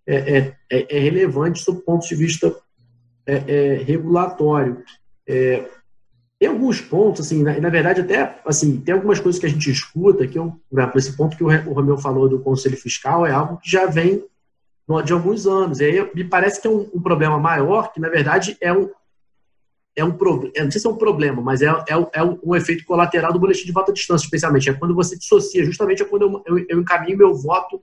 [0.05, 2.53] é, é, é relevante do ponto de vista
[3.85, 4.83] regulatório.
[6.39, 9.71] Tem alguns pontos, assim, na, na, verdade, até, assim, tem algumas coisas que a gente
[9.71, 13.31] escuta, que eu, né, esse ponto que o, o Romeu falou do Conselho Fiscal é
[13.31, 14.23] algo que já vem
[15.03, 15.79] de alguns anos.
[15.79, 18.89] E aí me parece que é um, um problema maior, que na verdade é um,
[19.95, 22.55] é um problema, não sei se é um problema, mas é, é, é um, um,
[22.55, 24.69] efeito colateral do boletim de voto à distância, especialmente.
[24.69, 27.81] É quando você dissocia, justamente é quando eu, eu, eu encaminho meu voto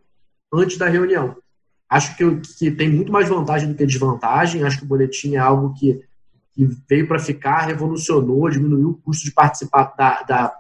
[0.52, 1.36] antes da reunião.
[1.90, 4.62] Acho que, eu, que tem muito mais vantagem do que desvantagem.
[4.62, 6.02] Acho que o boletim é algo que
[6.54, 10.56] que veio para ficar, revolucionou, diminuiu o custo de participar da, da,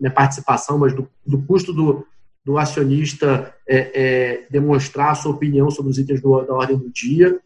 [0.00, 2.06] da participação, mas do, do custo do,
[2.44, 6.90] do acionista é, é, demonstrar a sua opinião sobre os itens do, da ordem do
[6.90, 7.38] dia.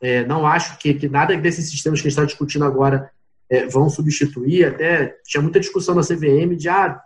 [0.00, 3.10] É, não acho que, que nada desses sistemas que a gente está discutindo agora
[3.48, 4.66] é, vão substituir.
[4.66, 7.00] Até tinha muita discussão na CVM de ah,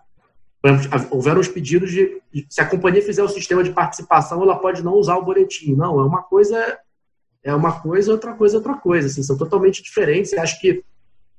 [1.10, 4.94] houveram os pedidos de, se a companhia fizer o sistema de participação, ela pode não
[4.94, 5.74] usar o boletim.
[5.74, 6.78] Não, é uma coisa,
[7.44, 9.06] é uma coisa, outra coisa, outra coisa.
[9.06, 10.32] Assim, são totalmente diferentes.
[10.32, 10.82] E acho que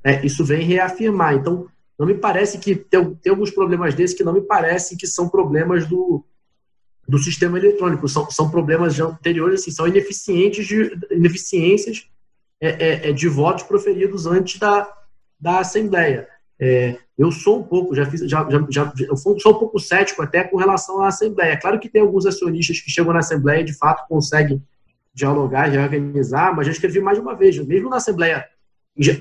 [0.03, 1.33] é, isso vem reafirmar.
[1.33, 5.07] Então, não me parece que tem, tem alguns problemas desses que não me parecem que
[5.07, 6.23] são problemas do,
[7.07, 8.07] do sistema eletrônico.
[8.07, 12.07] São, são problemas anteriores, assim, são ineficientes de, ineficiências
[12.61, 14.87] é, é, é, de votos proferidos antes da,
[15.39, 16.27] da Assembleia.
[16.59, 20.21] É, eu sou um pouco, já fiz, já, já, já, eu sou um pouco cético
[20.21, 21.59] até com relação à Assembleia.
[21.59, 24.61] Claro que tem alguns acionistas que chegam na Assembleia e de fato conseguem
[25.15, 28.45] dialogar, reorganizar, mas já escrevi mais de uma vez, mesmo na Assembleia,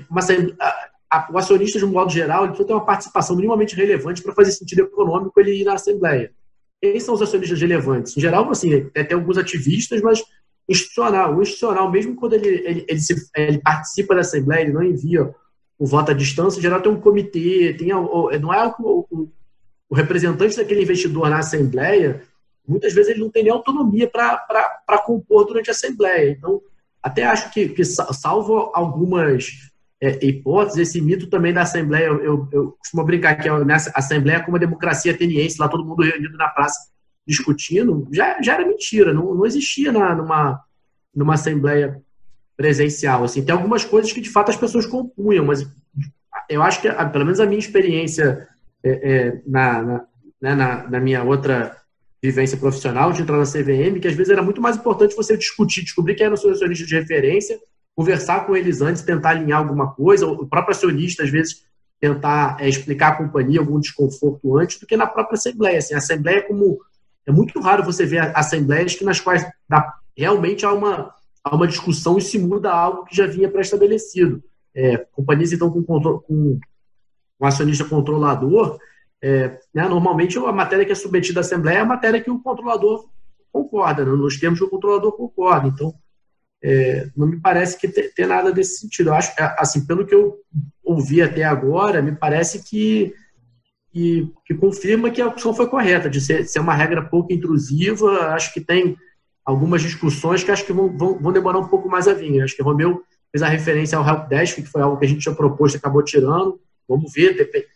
[0.09, 0.21] uma,
[0.59, 4.33] a, a, o acionista, de um modo geral, ele ter uma participação minimamente relevante para
[4.33, 6.31] fazer sentido econômico ele ir na Assembleia.
[6.81, 8.15] Quem são os acionistas relevantes?
[8.15, 10.21] Em geral, assim, tem alguns ativistas, mas
[10.67, 11.33] institucional.
[11.33, 15.33] O institucional, mesmo quando ele, ele, ele, se, ele participa da Assembleia, ele não envia
[15.79, 19.29] o voto à distância, em geral tem um comitê, tem, não é o, o,
[19.89, 22.21] o representante daquele investidor na Assembleia,
[22.67, 26.31] muitas vezes ele não tem nem autonomia para compor durante a Assembleia.
[26.31, 26.61] Então,
[27.01, 29.49] até acho que, que salvo algumas
[30.01, 34.41] é, hipóteses, esse mito também da Assembleia, eu, eu, costumo brincar que a Assembleia é
[34.41, 36.89] como a democracia ateniense, lá todo mundo reunido na praça
[37.27, 40.61] discutindo, já, já era mentira, não, não existia na, numa,
[41.13, 42.01] numa Assembleia
[42.55, 43.23] presencial.
[43.23, 45.67] Assim, tem algumas coisas que de fato as pessoas compunham, mas
[46.49, 48.47] eu acho que, pelo menos a minha experiência
[48.83, 50.05] é, é, na, na,
[50.41, 51.75] né, na, na, minha outra
[52.25, 55.83] vivência profissional de entrar na CVM, que às vezes era muito mais importante você discutir,
[55.83, 57.59] descobrir quem era o seu acionista de referência,
[57.95, 61.63] conversar com eles antes, tentar alinhar alguma coisa, o próprio acionista, às vezes,
[61.99, 65.77] tentar é, explicar à companhia algum desconforto antes, do que na própria Assembleia.
[65.77, 66.79] Assim, a Assembleia, é como.
[67.27, 71.11] É muito raro você ver assembleias que nas quais dá, realmente há uma
[71.43, 74.43] há uma discussão e se muda algo que já vinha pré-estabelecido.
[74.73, 76.59] É, companhias, então, com, com
[77.39, 78.79] um acionista controlador,
[79.21, 82.39] é, né, normalmente a matéria que é submetida à Assembleia é a matéria que o
[82.39, 83.07] controlador
[83.51, 85.67] concorda, né, nos termos que o controlador concorda.
[85.67, 85.93] Então,
[86.63, 89.09] é, não me parece que ter nada desse sentido.
[89.09, 90.35] Eu acho, é, assim, pelo que eu
[90.83, 93.13] ouvi até agora, me parece que,
[93.91, 98.33] que, que confirma que a opção foi correta, de ser, ser uma regra pouco intrusiva.
[98.33, 98.97] Acho que tem
[99.45, 102.41] algumas discussões que acho que vão, vão, vão demorar um pouco mais a vir.
[102.41, 105.21] Acho que o Romeu fez a referência ao helpdesk, que foi algo que a gente
[105.21, 106.59] tinha proposto e acabou tirando.
[106.87, 107.35] Vamos ver,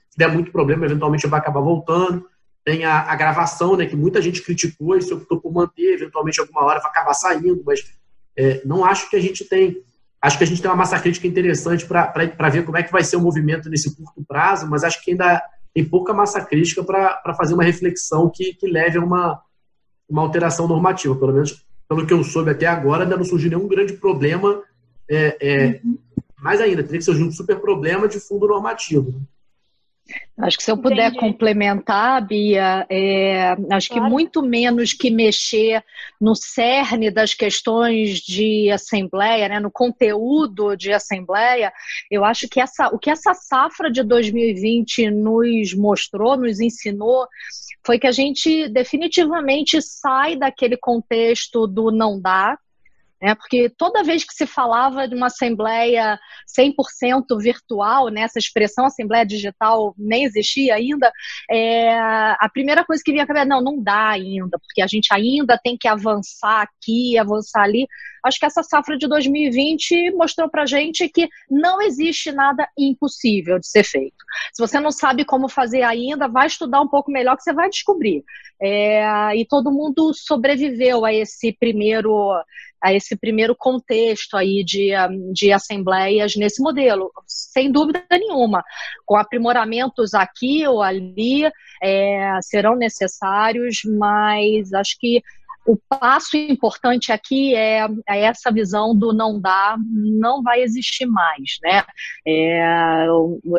[0.10, 2.26] se der muito problema, eventualmente vai acabar voltando.
[2.64, 6.40] Tem a, a gravação, né, que muita gente criticou e se optou por manter, eventualmente
[6.40, 7.80] alguma hora vai acabar saindo, mas
[8.38, 9.78] é, não acho que a gente tem.
[10.22, 13.04] Acho que a gente tem uma massa crítica interessante para ver como é que vai
[13.04, 15.42] ser o movimento nesse curto prazo, mas acho que ainda
[15.74, 19.42] tem pouca massa crítica para fazer uma reflexão que, que leve a uma,
[20.10, 21.16] uma alteração normativa.
[21.16, 24.62] Pelo menos pelo que eu soube até agora, ainda não surgiu nenhum grande problema.
[25.10, 25.98] É, é, uhum.
[26.38, 29.22] Mais ainda, teria que ser um super problema de fundo normativo.
[30.38, 31.20] Acho que se eu puder Entendi.
[31.20, 34.04] complementar, Bia, é, acho claro.
[34.06, 35.84] que muito menos que mexer
[36.20, 41.74] no cerne das questões de assembleia, né, no conteúdo de assembleia,
[42.10, 47.28] eu acho que essa, o que essa safra de 2020 nos mostrou, nos ensinou,
[47.86, 52.58] foi que a gente definitivamente sai daquele contexto do não dá,
[53.22, 53.36] né?
[53.36, 56.20] Porque toda vez que se falava de uma assembleia
[56.58, 56.74] 100%
[57.40, 58.22] virtual, né?
[58.22, 61.12] essa expressão assembleia digital nem existia ainda,
[61.50, 65.14] é, a primeira coisa que vinha a cabeça, não, não dá ainda, porque a gente
[65.14, 67.88] ainda tem que avançar aqui, avançar ali.
[68.24, 73.68] Acho que essa safra de 2020 mostrou para gente que não existe nada impossível de
[73.68, 74.18] ser feito.
[74.54, 77.70] Se você não sabe como fazer ainda, vai estudar um pouco melhor que você vai
[77.70, 78.24] descobrir.
[78.62, 82.34] É, e todo mundo sobreviveu a esse primeiro
[82.82, 84.92] a esse primeiro contexto aí de,
[85.34, 88.64] de assembleias nesse modelo, sem dúvida nenhuma.
[89.06, 91.50] Com aprimoramentos aqui ou ali
[91.82, 95.22] é, serão necessários, mas acho que
[95.70, 101.58] o passo importante aqui é, é, essa visão do não dá, não vai existir mais,
[101.64, 101.84] né?
[102.26, 103.06] É,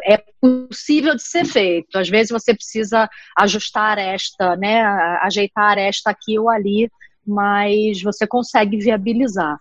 [0.05, 1.97] é, possível de ser feito.
[1.97, 3.09] Às vezes você precisa
[3.39, 4.83] ajustar esta, né?
[5.23, 6.91] Ajeitar esta aqui ou ali,
[7.31, 9.59] mas você consegue viabilizar.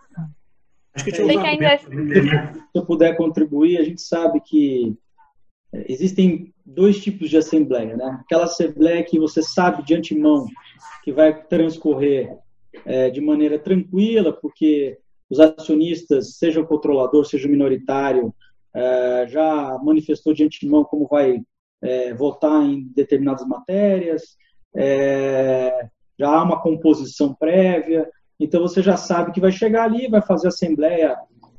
[0.93, 1.77] Acho que ainda...
[1.77, 1.87] Se
[2.73, 4.95] eu puder contribuir, a gente sabe que
[5.73, 8.19] é, existem dois tipos de assembleia, né?
[8.21, 10.47] Aquela assembleia que você sabe de antemão
[11.03, 12.35] que vai transcorrer
[12.85, 14.97] é, de maneira tranquila, porque
[15.29, 18.33] os acionistas, seja o controlador, seja o minoritário,
[18.73, 21.39] é, já manifestou de antemão como vai
[21.81, 24.35] é, votar em determinadas matérias,
[24.75, 25.87] é,
[26.19, 28.09] já há uma composição prévia,
[28.39, 31.17] então você já sabe que vai chegar ali, vai fazer assembleia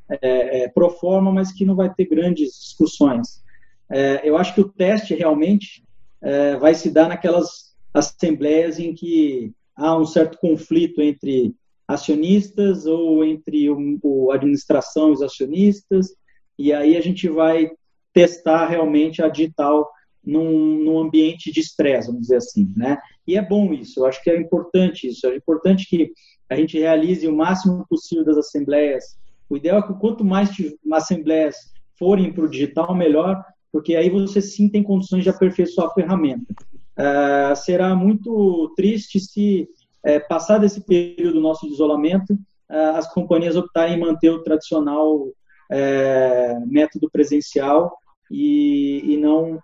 [0.08, 3.42] é, é, pro forma, mas que não vai ter grandes discussões.
[3.90, 5.82] É, eu acho que o teste realmente
[6.22, 11.54] é, vai se dar naquelas assembleias em que há um certo conflito entre
[11.88, 16.14] acionistas ou entre o, o administração e os acionistas,
[16.58, 17.70] e aí a gente vai
[18.12, 19.88] testar realmente a digital
[20.24, 22.98] num, num ambiente de estresse, vamos dizer assim, né?
[23.26, 26.12] E é bom isso, eu acho que é importante isso, é importante que
[26.48, 29.16] a gente realize o máximo possível das assembleias.
[29.48, 30.50] O ideal é que quanto mais
[30.92, 31.56] assembleias
[31.98, 33.42] forem para o digital, melhor,
[33.72, 36.54] porque aí você sim tem condições de aperfeiçoar a ferramenta.
[36.98, 39.68] Uh, será muito triste se,
[40.04, 45.28] uh, passar desse período nosso de isolamento, uh, as companhias optarem em manter o tradicional
[45.70, 47.96] é, método presencial
[48.30, 49.60] e, e não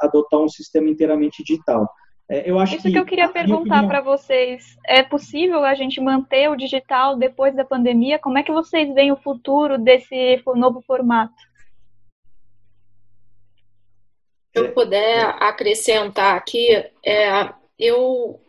[0.00, 1.88] adotar um sistema inteiramente digital.
[2.30, 4.76] É, eu acho Isso que, que eu queria perguntar para vocês.
[4.86, 8.18] É possível a gente manter o digital depois da pandemia?
[8.18, 11.32] Como é que vocês veem o futuro desse novo formato?
[14.54, 16.68] Se eu puder acrescentar aqui,
[17.04, 18.40] é, eu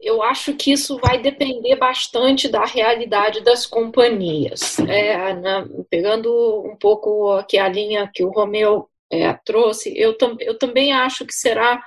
[0.00, 4.78] eu acho que isso vai depender bastante da realidade das companhias.
[4.80, 6.30] É, né, pegando
[6.64, 11.24] um pouco aqui a linha que o Romeu é, trouxe, eu, tam, eu também acho
[11.24, 11.82] que será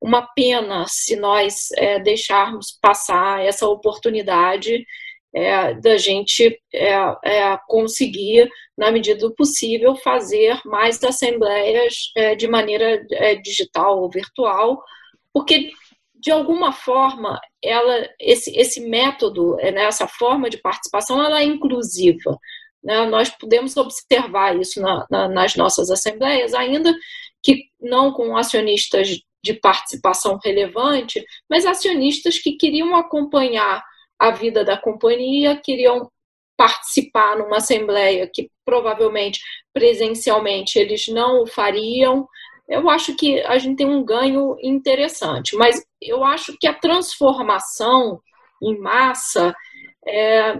[0.00, 4.84] uma pena se nós é, deixarmos passar essa oportunidade
[5.34, 6.94] é, da gente é,
[7.24, 14.10] é, conseguir, na medida do possível, fazer mais assembleias é, de maneira é, digital ou
[14.10, 14.80] virtual,
[15.32, 15.70] porque
[16.24, 21.44] de alguma forma, ela, esse, esse método, é, né, essa forma de participação, ela é
[21.44, 22.38] inclusiva.
[22.82, 23.04] Né?
[23.04, 26.94] Nós podemos observar isso na, na, nas nossas assembleias, ainda
[27.42, 33.84] que não com acionistas de participação relevante, mas acionistas que queriam acompanhar
[34.18, 36.10] a vida da companhia, queriam
[36.56, 39.40] participar numa assembleia que provavelmente
[39.74, 42.26] presencialmente eles não o fariam,
[42.68, 48.20] eu acho que a gente tem um ganho interessante, mas eu acho que a transformação
[48.62, 49.54] em massa,
[50.06, 50.54] é,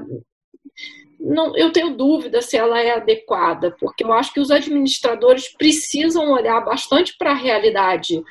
[1.18, 6.30] não, eu tenho dúvida se ela é adequada, porque eu acho que os administradores precisam
[6.30, 8.22] olhar bastante para a realidade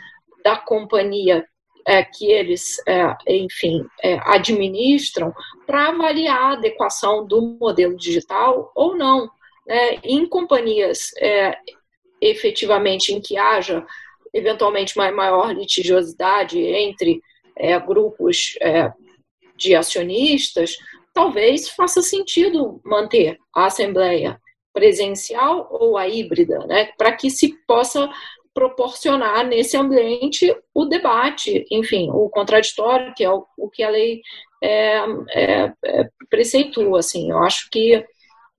[0.43, 1.45] da companhia
[1.86, 5.34] é, que eles, é, enfim, é, administram
[5.65, 9.30] para avaliar a adequação do modelo digital ou não.
[9.65, 9.95] Né?
[10.03, 11.57] Em companhias é,
[12.30, 13.86] efetivamente em que haja
[14.34, 17.21] eventualmente maior litigiosidade entre
[17.55, 18.91] é, grupos é,
[19.55, 20.76] de acionistas,
[21.13, 24.39] talvez faça sentido manter a assembleia
[24.74, 28.09] presencial ou a híbrida, né, para que se possa
[28.53, 34.21] proporcionar nesse ambiente o debate, enfim, o contraditório, que é o, o que a lei
[34.61, 34.97] é,
[35.30, 36.99] é, é, preceitua.
[36.99, 38.05] Assim, eu acho que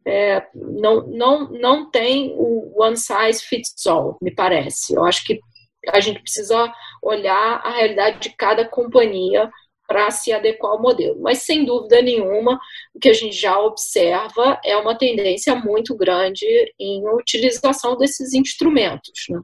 [0.06, 4.94] é, não, não, não tem o one size fits all, me parece.
[4.94, 5.40] Eu acho que
[5.88, 9.50] a gente precisa olhar a realidade de cada companhia
[9.86, 11.20] para se adequar ao modelo.
[11.20, 12.58] Mas, sem dúvida nenhuma,
[12.94, 16.46] o que a gente já observa é uma tendência muito grande
[16.78, 19.26] em utilização desses instrumentos.
[19.28, 19.40] Né?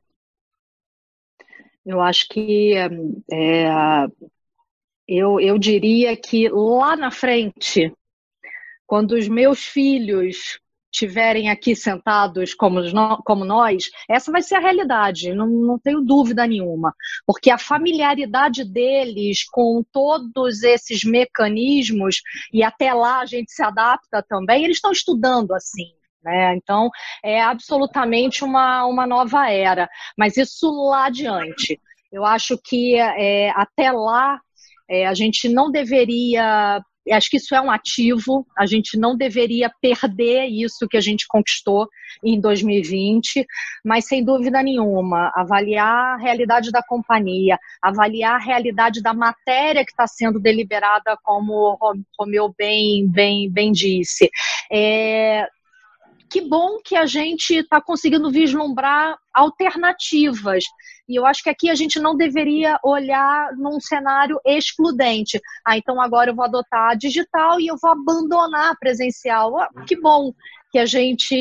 [1.85, 4.07] Eu acho que é,
[5.07, 7.93] eu, eu diria que lá na frente
[8.91, 10.59] quando os meus filhos
[10.91, 12.81] tiverem aqui sentados como,
[13.23, 16.93] como nós, essa vai ser a realidade, não, não tenho dúvida nenhuma.
[17.25, 22.17] Porque a familiaridade deles com todos esses mecanismos,
[22.53, 25.93] e até lá a gente se adapta também, eles estão estudando assim.
[26.21, 26.57] Né?
[26.57, 26.91] Então,
[27.23, 29.89] é absolutamente uma, uma nova era.
[30.19, 31.81] Mas isso lá adiante.
[32.11, 34.41] Eu acho que é, até lá
[34.89, 36.83] é, a gente não deveria
[37.13, 41.27] acho que isso é um ativo, a gente não deveria perder isso que a gente
[41.29, 41.89] conquistou
[42.25, 43.47] em 2020,
[43.85, 49.93] mas sem dúvida nenhuma, avaliar a realidade da companhia, avaliar a realidade da matéria que
[49.93, 54.31] está sendo deliberada, como o Romeu bem, bem, bem disse.
[54.71, 55.47] É,
[56.31, 60.65] que bom que a gente está conseguindo vislumbrar alternativas.
[61.09, 65.41] E eu acho que aqui a gente não deveria olhar num cenário excludente.
[65.67, 69.59] Ah, então agora eu vou adotar a digital e eu vou abandonar a presencial.
[69.59, 70.33] Ah, que bom
[70.71, 71.35] que a gente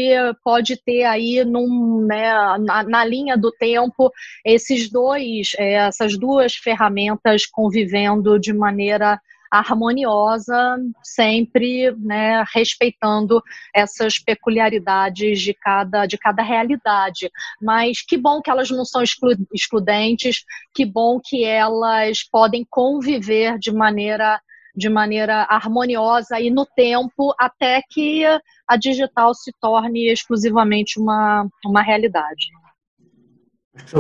[0.44, 4.12] pode ter aí num, né, na, na, linha do tempo
[4.44, 9.22] esses dois, é, essas duas ferramentas convivendo de maneira
[9.52, 13.42] harmoniosa, sempre né, respeitando
[13.74, 17.32] essas peculiaridades de cada, de cada realidade.
[17.62, 20.44] Mas que bom que elas não são exclu excludentes,
[20.74, 24.40] que bom que elas podem conviver de maneira
[24.76, 28.24] de maneira harmoniosa e no tempo até que
[28.68, 32.48] a digital se torne exclusivamente uma, uma realidade.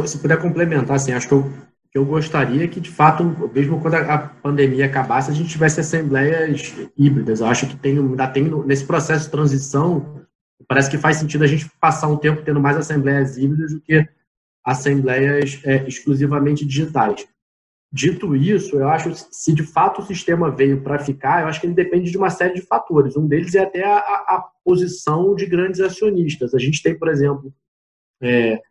[0.05, 1.51] Se puder complementar, assim, acho que eu,
[1.93, 3.23] eu gostaria que, de fato,
[3.53, 7.39] mesmo quando a pandemia acabasse, a gente tivesse assembleias híbridas.
[7.39, 10.23] Eu acho que tem, ainda tem, nesse processo de transição,
[10.67, 14.07] parece que faz sentido a gente passar um tempo tendo mais assembleias híbridas do que
[14.63, 17.27] assembleias é, exclusivamente digitais.
[17.91, 21.59] Dito isso, eu acho que se de fato o sistema veio para ficar, eu acho
[21.59, 23.17] que ele depende de uma série de fatores.
[23.17, 26.53] Um deles é até a, a posição de grandes acionistas.
[26.53, 27.51] A gente tem, por exemplo,
[28.21, 28.61] é,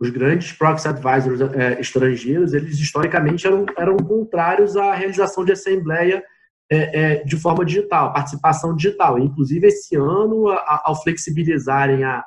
[0.00, 6.22] os grandes proxy advisors é, estrangeiros, eles historicamente eram, eram contrários à realização de assembleia
[6.70, 9.18] é, é, de forma digital, participação digital.
[9.18, 12.24] Inclusive, esse ano, a, ao flexibilizarem a,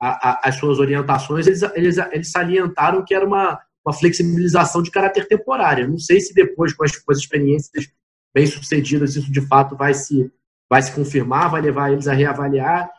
[0.00, 5.28] a, as suas orientações, eles, eles, eles salientaram que era uma uma flexibilização de caráter
[5.28, 5.88] temporário.
[5.88, 7.88] Não sei se depois, com as, com as experiências
[8.34, 10.30] bem-sucedidas, isso de fato vai se,
[10.68, 12.90] vai se confirmar, vai levar eles a reavaliar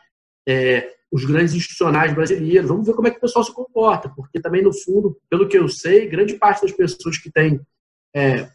[0.48, 2.68] é, os grandes institucionais brasileiros.
[2.68, 5.58] Vamos ver como é que o pessoal se comporta, porque também, no fundo, pelo que
[5.58, 7.60] eu sei, grande parte das pessoas que têm
[8.14, 8.48] é,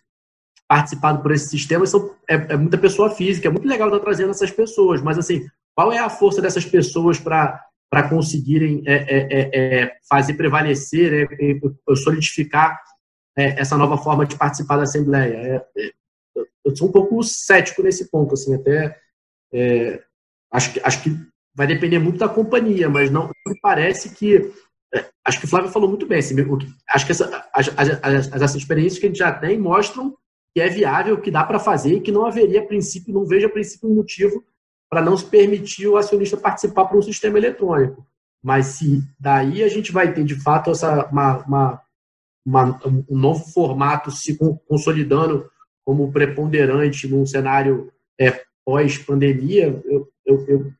[0.67, 3.47] participado por esse sistema são, é, é, muita pessoa física.
[3.47, 5.45] É muito legal estar trazendo essas pessoas, mas, assim,
[5.75, 11.95] qual é a força dessas pessoas para conseguirem é, é, é, é, fazer prevalecer, é,
[11.95, 12.79] solidificar
[13.35, 15.65] essa nova forma de participar da Assembleia.
[16.63, 18.95] eu sou um pouco cético nesse ponto, assim, até
[20.51, 24.51] acho, acho que vai depender muito da companhia, mas não me parece que
[25.25, 26.19] acho que o Flávio falou muito bem.
[26.19, 26.35] Assim,
[26.89, 30.15] acho que essa, as, as, as, experiências que a gente já tem mostram
[30.53, 33.49] que é viável, que dá para fazer e que não haveria princípio, não vejo a
[33.49, 34.43] princípio um motivo
[34.89, 38.05] para não se permitir o acionista participar por um sistema eletrônico.
[38.43, 41.81] Mas se daí a gente vai ter, de fato, essa, uma, uma,
[42.45, 44.37] uma um novo formato se
[44.67, 45.49] consolidando
[45.83, 50.73] como preponderante num cenário é, pós-pandemia, eu, eu, eu,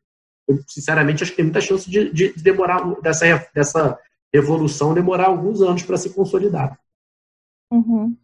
[0.47, 3.99] eu, sinceramente acho que tem muita chance de, de demorar, dessa, dessa
[4.31, 6.77] evolução demorar alguns anos para se consolidar.
[7.71, 8.15] Uhum.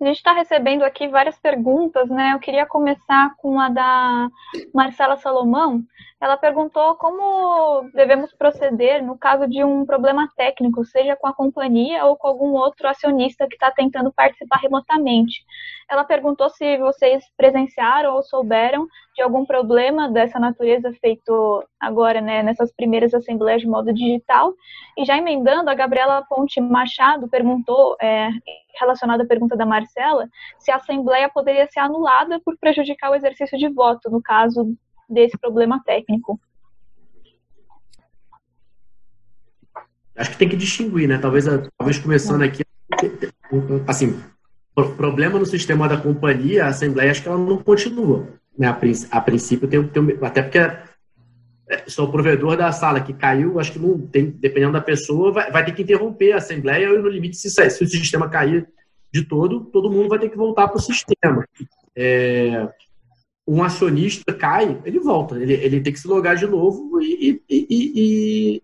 [0.00, 2.32] A gente está recebendo aqui várias perguntas, né?
[2.34, 4.28] Eu queria começar com a da
[4.74, 5.80] Marcela Salomão.
[6.20, 12.04] Ela perguntou como devemos proceder no caso de um problema técnico, seja com a companhia
[12.04, 15.44] ou com algum outro acionista que está tentando participar remotamente.
[15.90, 18.86] Ela perguntou se vocês presenciaram ou souberam
[19.16, 24.54] de algum problema dessa natureza feito agora, né, nessas primeiras assembleias de modo digital.
[24.96, 28.30] E já emendando, a Gabriela Ponte Machado perguntou, é,
[28.78, 33.58] relacionada à pergunta da Marcela, se a assembleia poderia ser anulada por prejudicar o exercício
[33.58, 34.74] de voto, no caso
[35.08, 36.40] desse problema técnico.
[40.16, 41.18] Acho que tem que distinguir, né?
[41.18, 41.46] Talvez,
[41.78, 42.62] talvez começando aqui,
[43.86, 44.22] assim,
[44.96, 48.28] problema no sistema da companhia, a Assembleia, acho que ela não continua.
[48.56, 48.68] Né?
[49.10, 50.58] A, princípio, tem, tem, até porque
[51.86, 55.50] sou o provedor da sala que caiu, acho que não tem, dependendo da pessoa, vai,
[55.50, 58.68] vai ter que interromper a Assembleia e, no limite, se, se o sistema cair
[59.12, 61.46] de todo, todo mundo vai ter que voltar para o sistema.
[61.94, 62.68] É,
[63.46, 67.66] um acionista cai, ele volta, ele, ele tem que se logar de novo e, e,
[67.68, 68.62] e,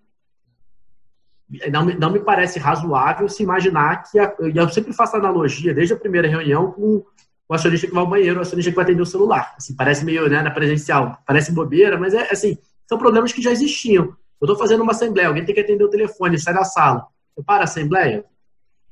[1.60, 5.94] e não, não, me parece razoável se imaginar que, a, eu sempre faço analogia, desde
[5.94, 7.04] a primeira reunião, com
[7.48, 9.54] o acionista que vai ao banheiro, o acionista que vai atender o celular.
[9.56, 12.58] Assim, parece meio né, na presencial, parece bobeira, mas é assim,
[12.88, 14.06] são problemas que já existiam.
[14.40, 17.06] Eu estou fazendo uma assembleia, alguém tem que atender o telefone, sai da sala.
[17.36, 18.24] Eu paro a assembleia?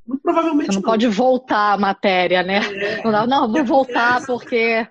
[0.07, 0.91] Muito provavelmente Você não, não.
[0.91, 2.61] pode voltar a matéria, né?
[2.75, 3.11] É.
[3.11, 4.87] Não, não, vou voltar porque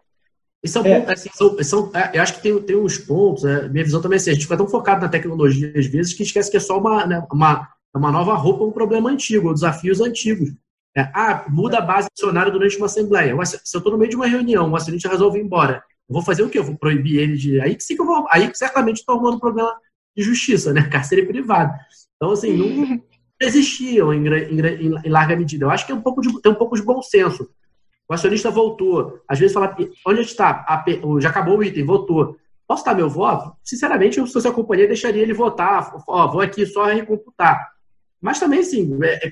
[0.65, 1.13] e são, é.
[1.13, 4.15] assim, são, são, é, eu acho que tem, tem uns pontos, né, minha visão também
[4.15, 6.59] é assim, a gente fica tão focado na tecnologia às vezes que esquece que é
[6.59, 10.51] só uma, né, uma, uma nova roupa, um problema antigo, desafios antigos.
[10.97, 13.35] É, ah, muda a base acionária durante uma assembleia.
[13.45, 16.43] Se eu estou no meio de uma reunião, o acionista resolve ir embora, vou fazer
[16.43, 16.59] o quê?
[16.59, 17.59] Eu vou proibir ele de.
[17.61, 18.27] Aí sim que eu vou.
[18.29, 19.75] Aí certamente estou arrumando um problema
[20.15, 20.83] de justiça, né?
[20.89, 21.73] Cárcere privado.
[22.15, 23.01] Então, assim, não
[23.41, 24.59] existiam em, em,
[25.05, 25.65] em, larga medida.
[25.65, 27.49] Eu acho que é um pouco de, tem um pouco de bom senso.
[28.07, 29.19] O acionista voltou.
[29.27, 29.75] Às vezes fala,
[30.05, 30.65] onde está?
[31.19, 32.37] Já acabou o item, votou.
[32.67, 33.55] Posso dar meu voto?
[33.63, 35.93] Sinceramente, eu, se fosse a companhia, deixaria ele votar.
[36.07, 37.71] Ó, vou aqui só recomputar.
[38.21, 39.31] Mas também, sim, é,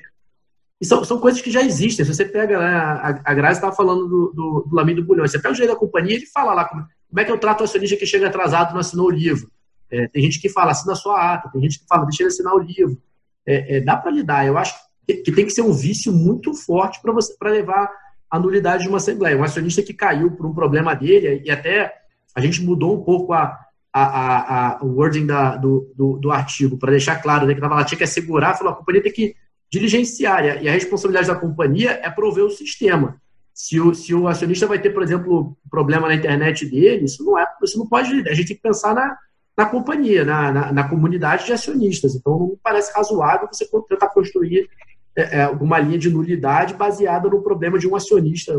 [0.84, 2.04] é, são, são coisas que já existem.
[2.04, 5.26] Se você pega, né, a, a Grazi estava falando do, do, do Lamin do Bulhão,
[5.26, 7.62] você pega o jeito da companhia, ele fala lá como, como, é que eu trato
[7.62, 9.50] o acionista que chega atrasado não assinou o livro.
[9.90, 12.54] É, tem gente que fala, assina sua ata, tem gente que fala, deixa ele assinar
[12.54, 13.00] o livro.
[13.46, 14.46] É, é dá para lidar.
[14.46, 14.74] Eu acho
[15.06, 17.90] que, que, tem que ser um vício muito forte para você para levar
[18.30, 19.36] a nulidade de uma assembleia.
[19.36, 21.92] Um acionista que caiu por um problema dele, e até
[22.34, 23.56] a gente mudou um pouco a,
[23.92, 27.60] a, a, a o wording da, do, do, do, artigo, para deixar claro, né, que
[27.60, 29.36] estava lá, tinha que assegurar, falou, a companhia tem que
[29.74, 33.20] diligenciar, e a responsabilidade da companhia é prover o sistema.
[33.52, 37.36] Se o, se o acionista vai ter, por exemplo, problema na internet dele, isso não
[37.36, 39.16] é, isso não pode, a gente tem que pensar na,
[39.56, 42.14] na companhia, na, na, na comunidade de acionistas.
[42.14, 44.68] Então, não parece razoável você tentar construir
[45.16, 48.52] é, é, uma linha de nulidade baseada no problema de um acionista,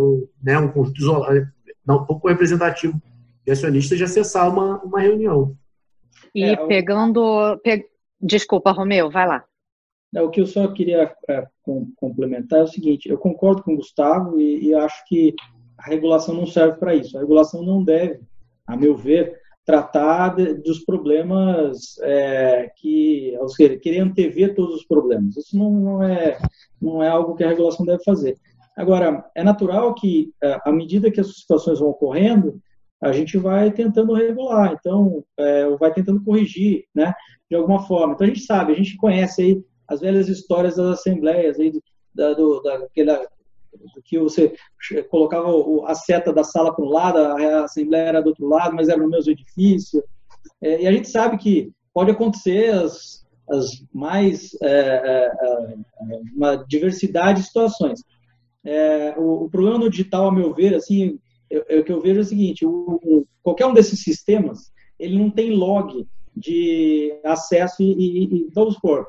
[0.43, 1.47] né, um conjunto isolado,
[1.86, 3.01] não pouco representativo
[3.45, 5.55] de acionistas de acessar uma, uma reunião.
[6.34, 7.57] E é, pegando.
[7.63, 7.86] Pe...
[8.22, 9.43] Desculpa, Romeu, vai lá.
[10.14, 11.45] O que eu só queria é,
[11.97, 15.34] complementar é o seguinte: eu concordo com o Gustavo e, e acho que
[15.78, 17.18] a regulação não serve para isso.
[17.18, 18.22] A regulação não deve,
[18.66, 24.86] a meu ver, tratar de, dos problemas é, que, ou seja, querer antever todos os
[24.86, 25.36] problemas.
[25.36, 26.38] Isso não, não, é,
[26.82, 28.38] não é algo que a regulação deve fazer.
[28.78, 32.62] Agora, é natural que, é, à medida que as situações vão ocorrendo,
[33.01, 37.14] a gente vai tentando regular, então, é, vai tentando corrigir, né,
[37.49, 38.14] de alguma forma.
[38.14, 41.71] Então, a gente sabe, a gente conhece aí as velhas histórias das assembleias, aí,
[42.13, 42.61] da, do,
[44.03, 44.53] que você
[45.09, 45.49] colocava
[45.86, 49.01] a seta da sala para um lado, a assembleia era do outro lado, mas era
[49.01, 50.03] no mesmo edifício.
[50.61, 55.75] É, e a gente sabe que pode acontecer as, as mais é, é, é
[56.36, 58.01] uma diversidade de situações.
[58.63, 61.19] É, o, o, problema digital, a meu ver, assim,
[61.51, 65.29] o que eu vejo é o seguinte: o, o, qualquer um desses sistemas ele não
[65.29, 69.07] tem log de acesso e, e, e vamos supor,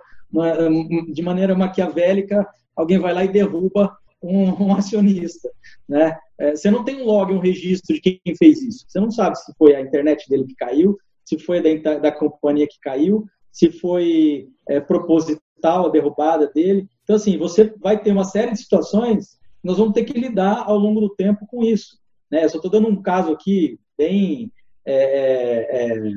[1.13, 5.51] de maneira maquiavélica, alguém vai lá e derruba um, um acionista,
[5.89, 6.17] né?
[6.39, 8.85] É, você não tem um log, um registro de quem fez isso.
[8.87, 12.67] Você não sabe se foi a internet dele que caiu, se foi da, da companhia
[12.67, 16.87] que caiu, se foi é, proposital a derrubada dele.
[17.03, 20.79] Então, assim, você vai ter uma série de situações nós vamos ter que lidar ao
[20.79, 21.99] longo do tempo com isso.
[22.31, 22.45] Né?
[22.45, 24.53] Eu só estou dando um caso aqui bem
[24.85, 26.13] é, é, é,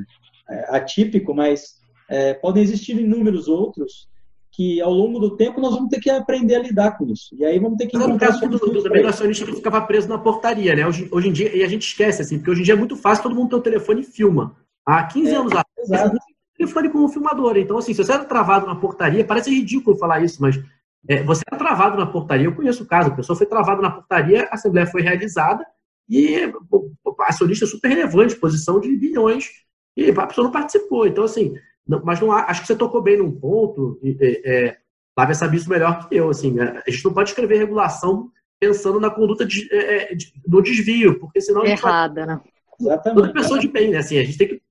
[0.50, 1.79] é atípico, mas
[2.10, 4.08] é, podem existir inúmeros outros
[4.52, 7.34] que ao longo do tempo nós vamos ter que aprender a lidar com isso.
[7.36, 10.18] E aí vamos ter que Mas no caso do, do, do que ficava preso na
[10.18, 10.86] portaria, né?
[10.86, 12.96] Hoje, hoje em dia, e a gente esquece, assim, porque hoje em dia é muito
[12.96, 14.56] fácil, todo mundo tem o telefone e filma.
[14.84, 16.12] Há 15 é, anos atrás,
[16.58, 17.56] telefone como filmador.
[17.56, 20.60] Então, assim, se você era travado na portaria, parece ridículo falar isso, mas
[21.08, 23.90] é, você era travado na portaria, eu conheço o caso, a pessoa foi travada na
[23.90, 25.64] portaria, a assembleia foi realizada
[26.08, 26.90] e o
[27.20, 29.48] acionista super relevante, posição de bilhões,
[29.96, 31.06] e a pessoa não participou.
[31.06, 31.54] Então, assim,
[31.86, 34.76] não, mas não acho que você tocou bem num ponto, é, é,
[35.14, 36.82] Flávia sabe isso melhor que eu, assim, né?
[36.86, 41.18] a gente não pode escrever regulação pensando na conduta de, é, é de, do desvio,
[41.18, 41.64] porque senão...
[41.64, 42.36] Errada, vai...
[42.36, 42.40] né?
[42.78, 43.20] Exatamente.
[43.20, 43.98] Toda pessoa de bem, né?
[43.98, 44.62] Assim, a gente tem que...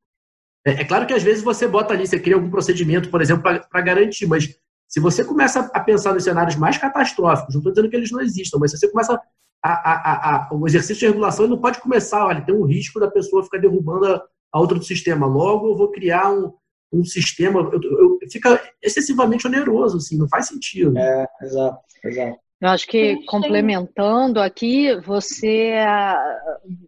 [0.65, 3.43] É, é claro que às vezes você bota ali, você cria algum procedimento, por exemplo,
[3.43, 4.55] para garantir, mas
[4.87, 8.21] se você começa a pensar nos cenários mais catastróficos, não estou dizendo que eles não
[8.21, 9.19] existam, mas se você começa
[9.63, 12.99] a, a, a, o exercício de regulação ele não pode começar, olha, tem um risco
[12.99, 15.27] da pessoa ficar derrubando a, a outra do sistema.
[15.27, 16.53] Logo, eu vou criar um,
[16.91, 17.59] um sistema.
[17.71, 20.97] Eu, eu, fica excessivamente oneroso, assim, não faz sentido.
[20.97, 22.39] É, exato, exato.
[22.61, 25.75] Eu acho que complementando aqui, você,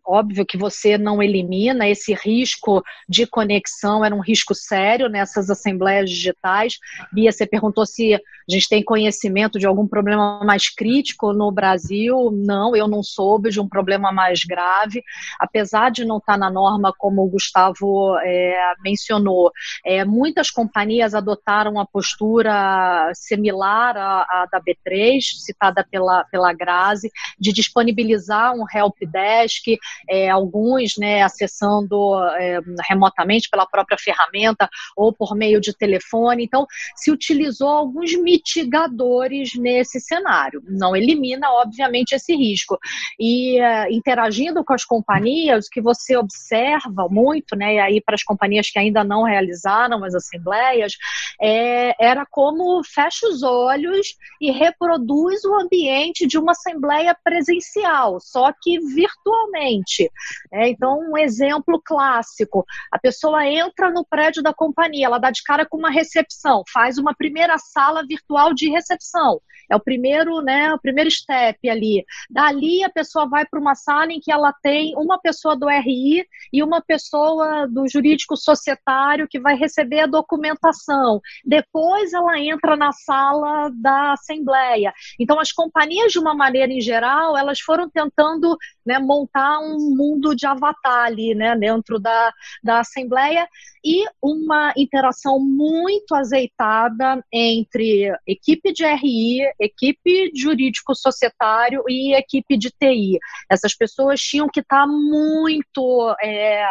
[0.05, 6.09] óbvio que você não elimina esse risco de conexão, era um risco sério nessas assembleias
[6.09, 6.77] digitais.
[7.13, 8.19] Bia, você perguntou se
[8.51, 12.31] gente tem conhecimento de algum problema mais crítico no Brasil.
[12.33, 15.03] Não, eu não soube de um problema mais grave,
[15.39, 19.51] apesar de não estar na norma, como o Gustavo é, mencionou.
[19.85, 26.53] É, muitas companhias adotaram a postura similar à, à da B3, se citada pela, pela
[26.53, 29.77] Grazi, de disponibilizar um help desk,
[30.09, 36.43] é, alguns né, acessando é, remotamente pela própria ferramenta ou por meio de telefone.
[36.43, 40.61] Então, se utilizou alguns mitigadores nesse cenário.
[40.67, 42.77] Não elimina, obviamente, esse risco.
[43.19, 48.15] E é, interagindo com as companhias, o que você observa muito, né, e aí para
[48.15, 50.93] as companhias que ainda não realizaram as assembleias,
[51.39, 58.19] é, era como fecha os olhos e reproduz o o ambiente de uma assembleia presencial,
[58.19, 60.09] só que virtualmente.
[60.51, 65.43] É, então, um exemplo clássico: a pessoa entra no prédio da companhia, ela dá de
[65.43, 69.41] cara com uma recepção, faz uma primeira sala virtual de recepção.
[69.71, 72.03] É o primeiro, né, o primeiro step ali.
[72.29, 76.25] Dali a pessoa vai para uma sala em que ela tem uma pessoa do RI
[76.51, 81.21] e uma pessoa do jurídico societário que vai receber a documentação.
[81.45, 84.93] Depois ela entra na sala da assembleia.
[85.17, 90.35] Então as companhias de uma maneira em geral, elas foram tentando né, montar um mundo
[90.35, 92.31] de avatar ali, né, dentro da,
[92.63, 93.47] da assembleia
[93.83, 102.69] e uma interação muito azeitada entre equipe de RI, equipe jurídico societário e equipe de
[102.69, 103.17] TI.
[103.49, 106.63] Essas pessoas tinham que estar muito é,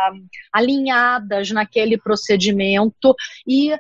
[0.53, 3.15] alinhadas naquele procedimento
[3.47, 3.77] e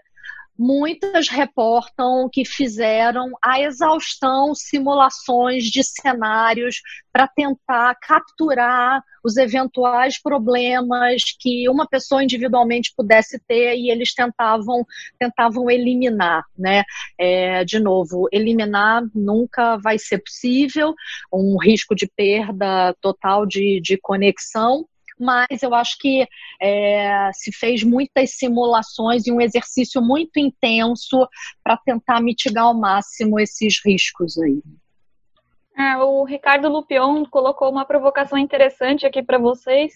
[0.61, 11.22] muitas reportam que fizeram a exaustão simulações de cenários para tentar capturar os eventuais problemas
[11.38, 14.84] que uma pessoa individualmente pudesse ter e eles tentavam
[15.18, 16.82] tentavam eliminar, né?
[17.18, 20.94] É, de novo, eliminar nunca vai ser possível,
[21.32, 24.86] um risco de perda total de, de conexão
[25.21, 26.27] mas eu acho que
[26.61, 31.29] é, se fez muitas simulações e um exercício muito intenso
[31.62, 34.62] para tentar mitigar ao máximo esses riscos aí.
[35.79, 39.95] É, o Ricardo Lupion colocou uma provocação interessante aqui para vocês.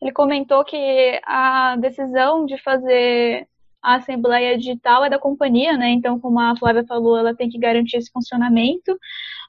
[0.00, 3.46] Ele comentou que a decisão de fazer
[3.82, 5.90] a assembleia digital é da companhia, né?
[5.90, 8.96] Então, como a Flávia falou, ela tem que garantir esse funcionamento,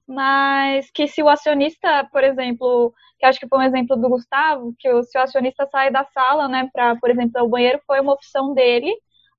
[0.08, 4.74] mas que se o acionista, por exemplo, que acho que foi um exemplo do Gustavo,
[4.78, 8.02] que o, se o acionista sai da sala, né, para, por exemplo, o banheiro, foi
[8.02, 8.94] uma opção dele,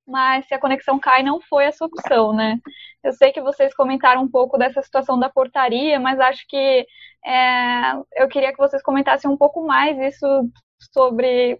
[0.07, 2.59] mas se a conexão cai, não foi essa opção, né?
[3.03, 6.85] Eu sei que vocês comentaram um pouco dessa situação da portaria, mas acho que
[7.25, 10.25] é, eu queria que vocês comentassem um pouco mais isso
[10.93, 11.59] sobre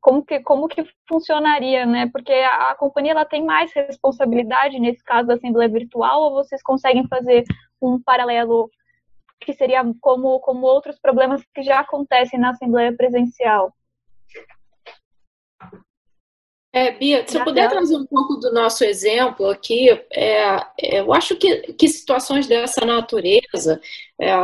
[0.00, 2.08] como que, como que funcionaria, né?
[2.12, 6.62] Porque a, a, companhia ela tem mais responsabilidade nesse caso da assembleia virtual ou vocês
[6.62, 7.44] conseguem fazer
[7.80, 8.70] um paralelo
[9.40, 13.72] que seria como, como outros problemas que já acontecem na Assembleia Presencial.
[16.72, 21.10] É, Bia, se eu puder trazer um pouco do nosso exemplo aqui, é, é, eu
[21.10, 23.80] acho que, que situações dessa natureza,
[24.20, 24.34] é,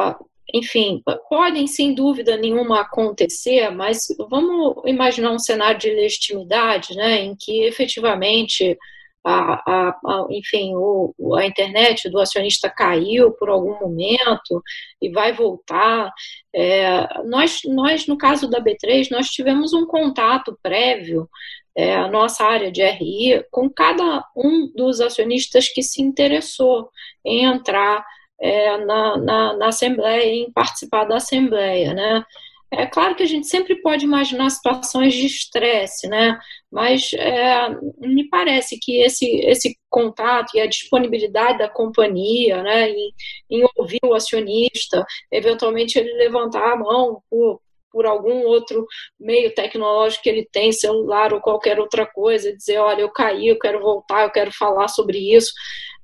[0.55, 7.37] enfim, podem sem dúvida nenhuma acontecer, mas vamos imaginar um cenário de legitimidade, né, em
[7.37, 8.79] que efetivamente
[9.25, 14.63] a, a, a, enfim, o, a internet do acionista caiu por algum momento
[15.01, 16.13] e vai voltar.
[16.55, 21.29] É, nós, nós, no caso da B3, nós tivemos um contato prévio,
[21.75, 26.91] é, a nossa área de RI, com cada um dos acionistas que se interessou
[27.25, 28.05] em entrar
[28.41, 32.25] é, na, na, na Assembleia, em participar da Assembleia, né?
[32.75, 36.39] É claro que a gente sempre pode imaginar situações de estresse, né?
[36.71, 37.69] Mas é,
[37.99, 43.13] me parece que esse, esse contato e a disponibilidade da companhia, né, em,
[43.51, 47.61] em ouvir o acionista, eventualmente ele levantar a mão por,
[47.91, 48.87] por algum outro
[49.21, 53.59] meio tecnológico que ele tem, celular ou qualquer outra coisa, dizer, olha, eu caí, eu
[53.59, 55.53] quero voltar, eu quero falar sobre isso.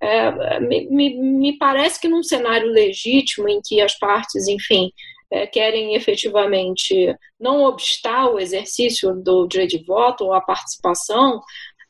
[0.03, 4.93] É, me, me, me parece que num cenário legítimo em que as partes, enfim,
[5.31, 11.41] é, querem efetivamente não obstar o exercício do direito de voto ou a participação,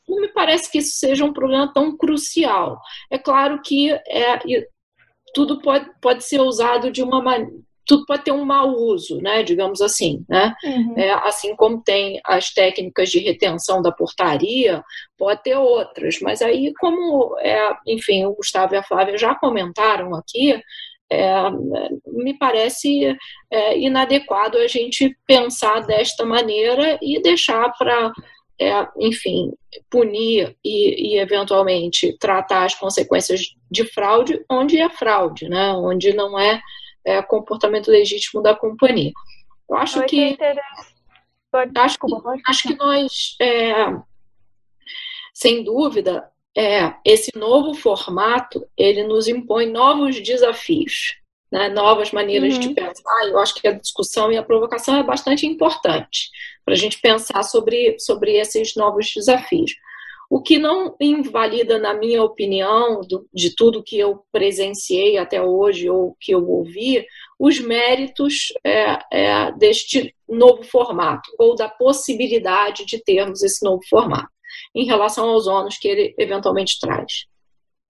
[0.07, 2.79] não me parece que isso seja um problema tão crucial.
[3.11, 4.39] É claro que é,
[5.33, 7.51] tudo pode, pode ser usado de uma maneira.
[7.85, 10.53] Tudo pode ter um mau uso, né, digamos assim, né?
[10.63, 10.93] Uhum.
[10.95, 14.83] É, assim como tem as técnicas de retenção da portaria,
[15.17, 20.13] pode ter outras, mas aí, como, é, enfim, o Gustavo e a Flávia já comentaram
[20.13, 20.61] aqui,
[21.11, 21.49] é,
[22.07, 23.17] me parece
[23.51, 28.13] é, inadequado a gente pensar desta maneira e deixar para,
[28.59, 29.51] é, enfim,
[29.89, 33.41] punir e, e, eventualmente tratar as consequências
[33.71, 35.73] de fraude onde é fraude, né?
[35.73, 36.61] onde não é,
[37.03, 39.11] é comportamento legítimo da companhia.
[39.69, 40.37] Eu acho que.
[41.75, 41.97] Acho,
[42.47, 43.73] acho que nós, é,
[45.33, 51.15] sem dúvida, é, esse novo formato, ele nos impõe novos desafios,
[51.51, 52.59] né, novas maneiras uhum.
[52.59, 53.27] de pensar.
[53.27, 56.29] Eu acho que a discussão e a provocação é bastante importante
[56.65, 59.73] para a gente pensar sobre, sobre esses novos desafios.
[60.29, 65.89] O que não invalida, na minha opinião, do, de tudo que eu presenciei até hoje
[65.89, 67.03] ou que eu ouvi,
[67.39, 74.29] os méritos é, é, deste novo formato ou da possibilidade de termos esse novo formato
[74.73, 77.27] em relação aos ônus que ele eventualmente traz.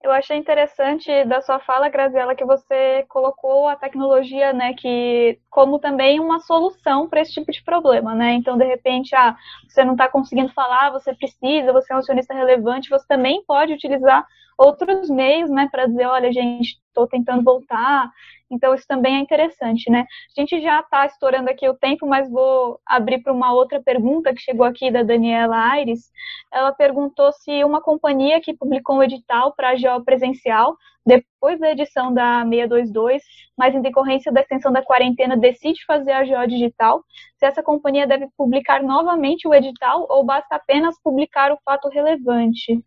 [0.02, 5.78] Eu achei interessante da sua fala, Graziela, que você colocou a tecnologia, né, que como
[5.78, 8.32] também uma solução para esse tipo de problema, né?
[8.32, 9.36] Então, de repente, ah,
[9.68, 13.74] você não está conseguindo falar, você precisa, você é um acionista relevante, você também pode
[13.74, 14.26] utilizar
[14.60, 18.10] outros meios, né, para dizer, olha, gente, estou tentando voltar,
[18.50, 20.04] então, isso também é interessante, né?
[20.36, 24.34] A gente já está estourando aqui o tempo, mas vou abrir para uma outra pergunta
[24.34, 26.10] que chegou aqui da Daniela Aires.
[26.52, 31.70] Ela perguntou se uma companhia que publicou um edital para a GO presencial, depois da
[31.70, 33.22] edição da 622,
[33.56, 37.02] mas em decorrência da extensão da quarentena, decide fazer a GO digital,
[37.36, 42.82] se essa companhia deve publicar novamente o edital ou basta apenas publicar o fato relevante.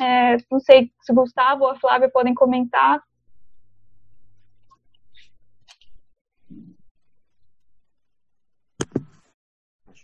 [0.00, 3.02] É, não sei se o Gustavo ou a Flávia podem comentar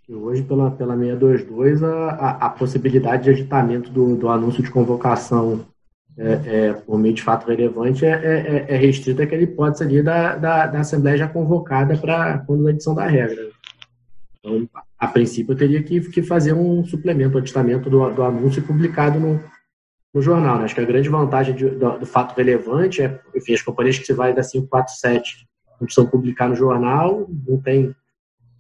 [0.05, 4.71] que hoje, pela, pela 622, a, a, a possibilidade de agitamento do, do anúncio de
[4.71, 5.65] convocação
[6.19, 10.37] é, é, por meio de fato relevante é, é, é restrita àquela hipótese ali da,
[10.37, 13.51] da, da Assembleia já convocada para quando a edição da regra.
[14.39, 18.63] Então, a princípio, eu teria que, que fazer um suplemento, um aditamento do, do anúncio
[18.63, 19.43] publicado no,
[20.13, 20.59] no jornal.
[20.59, 20.65] Né?
[20.65, 24.05] Acho que a grande vantagem de, do, do, fato relevante é, enfim, as companhias que
[24.05, 25.49] se vai da 547
[25.81, 27.95] não precisam publicar no jornal, não tem,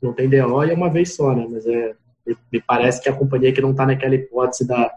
[0.00, 1.46] não tem DO e é uma vez só, né?
[1.48, 1.94] Mas é,
[2.50, 4.90] me parece que a companhia que não está naquela hipótese da,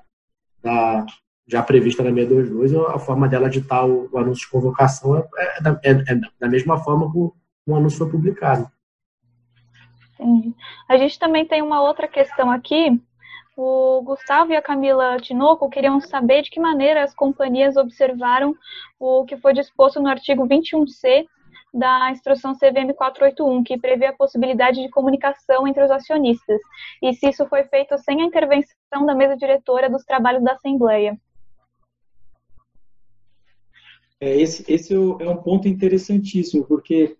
[0.63, 1.05] da,
[1.47, 5.61] já prevista na 622, a forma dela editar o, o anúncio de convocação é, é,
[5.61, 8.67] da, é, é da mesma forma que o, anúncio foi publicado.
[10.19, 10.53] Entendi.
[10.89, 12.99] A gente também tem uma outra questão aqui.
[13.57, 18.55] O Gustavo e a Camila Tinoco queriam saber de que maneira as companhias observaram
[18.99, 21.25] o que foi disposto no artigo 21C
[21.73, 26.59] da instrução CVM 481, que prevê a possibilidade de comunicação entre os acionistas,
[27.01, 31.17] e se isso foi feito sem a intervenção da mesa diretora dos trabalhos da Assembleia.
[34.25, 37.15] É, esse, esse é, é um ponto interessantíssimo, porque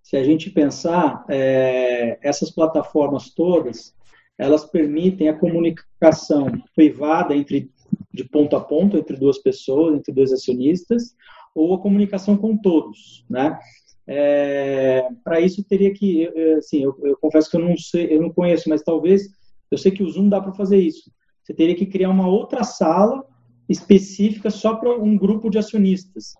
[0.00, 3.92] se a gente pensar, é, essas plataformas todas,
[4.38, 7.68] elas permitem a comunicação privada entre
[8.14, 11.16] de ponto a ponto entre duas pessoas, entre dois acionistas,
[11.56, 13.58] ou a comunicação com todos, né?
[14.06, 18.30] É, Para isso teria que, assim, eu, eu, confesso que eu não sei, eu não
[18.30, 19.28] conheço, mas talvez
[19.72, 21.10] eu sei que o Zoom dá para fazer isso.
[21.42, 23.24] Você teria que criar uma outra sala
[23.68, 26.34] específica só para um grupo de acionistas.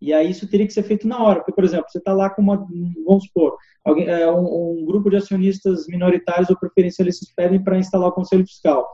[0.00, 2.28] E aí isso teria que ser feito na hora, porque, por exemplo, você está lá
[2.28, 2.56] com uma,
[3.06, 8.08] vamos supor, alguém, é, um, um, grupo de acionistas minoritários ou preferencialistas pedem para instalar
[8.08, 8.86] o conselho fiscal.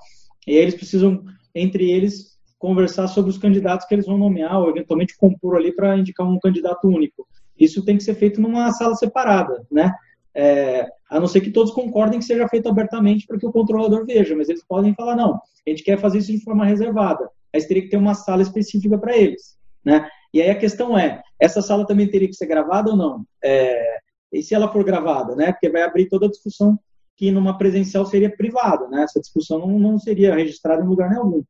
[0.46, 1.24] E aí eles precisam,
[1.54, 5.96] entre eles, conversar sobre os candidatos que eles vão nomear ou eventualmente compor ali para
[5.98, 7.26] indicar um candidato único.
[7.58, 9.92] Isso tem que ser feito numa sala separada, né?
[10.32, 14.06] É, a não ser que todos concordem que seja feito abertamente para que o controlador
[14.06, 17.28] veja, mas eles podem falar, não, a gente quer fazer isso de forma reservada.
[17.54, 20.08] Aí teria que ter uma sala específica para eles, né?
[20.32, 23.24] E aí a questão é, essa sala também teria que ser gravada ou não?
[23.42, 23.98] É,
[24.32, 25.52] e se ela for gravada, né?
[25.52, 26.78] Porque vai abrir toda a discussão
[27.16, 29.02] que numa presencial seria privada, né?
[29.02, 31.44] Essa discussão não, não seria registrada em lugar nenhum.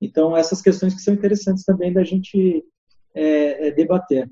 [0.00, 2.64] Então, essas questões que são interessantes também da gente
[3.14, 4.30] é, é debater.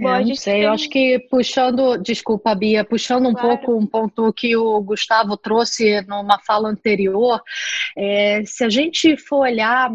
[0.00, 3.58] É, não sei, eu acho que puxando, desculpa, Bia, puxando um claro.
[3.58, 7.42] pouco um ponto que o Gustavo trouxe numa fala anterior,
[7.96, 9.90] é, se a gente for olhar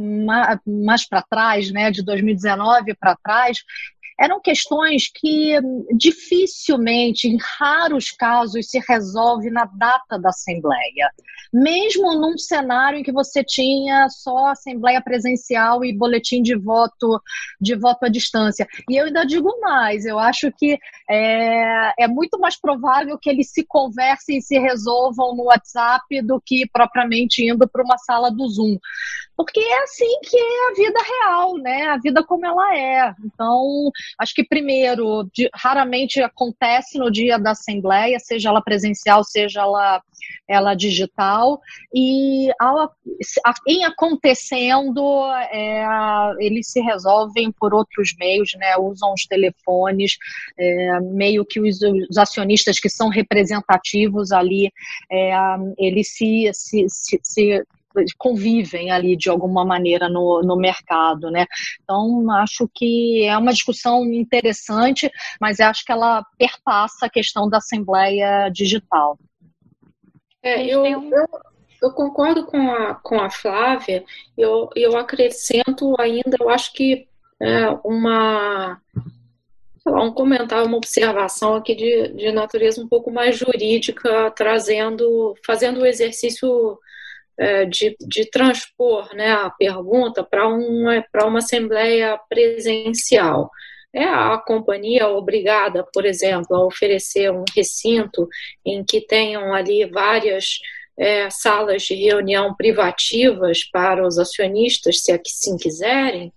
[0.65, 3.59] mais para trás, né, de 2019 para trás,
[4.19, 5.59] eram questões que
[5.95, 11.09] dificilmente, em raros casos, se resolve na data da Assembleia.
[11.51, 17.21] Mesmo num cenário em que você tinha só Assembleia presencial e boletim de voto,
[17.59, 18.67] de voto à distância.
[18.89, 23.51] E eu ainda digo mais, eu acho que é, é muito mais provável que eles
[23.51, 28.47] se conversem e se resolvam no WhatsApp do que propriamente indo para uma sala do
[28.47, 28.77] Zoom.
[29.35, 31.87] Porque é assim que é a vida real, né?
[31.87, 33.13] A vida como ela é.
[33.25, 39.61] Então, acho que primeiro, de, raramente acontece no dia da assembleia, seja ela presencial, seja
[39.61, 40.01] ela,
[40.47, 41.59] ela digital,
[41.93, 42.91] e ao,
[43.67, 45.03] em acontecendo,
[45.51, 45.83] é,
[46.39, 48.77] eles se resolvem por outros meios, né?
[48.77, 50.15] Usam os telefones,
[50.57, 54.71] é, meio que os, os, acionistas que são representativos ali,
[55.11, 55.31] é,
[55.79, 57.63] eles se, se, se, se
[58.17, 61.45] convivem ali de alguma maneira no, no mercado, né?
[61.83, 67.57] Então, acho que é uma discussão interessante, mas acho que ela perpassa a questão da
[67.57, 69.17] Assembleia Digital.
[70.41, 71.09] É, eu, eu,
[71.81, 74.03] eu, concordo com a, com a Flávia,
[74.37, 77.07] eu, eu acrescento ainda, eu acho que
[77.39, 78.81] é, uma
[79.85, 85.85] um comentário, uma observação aqui de, de natureza um pouco mais jurídica, trazendo, fazendo o
[85.85, 86.79] exercício
[87.37, 93.49] é, de, de transpor né, a pergunta para uma, uma assembleia presencial.
[93.93, 98.27] É a companhia obrigada, por exemplo, a oferecer um recinto
[98.65, 100.59] em que tenham ali várias
[100.97, 106.33] é, salas de reunião privativas para os acionistas, se assim quiserem,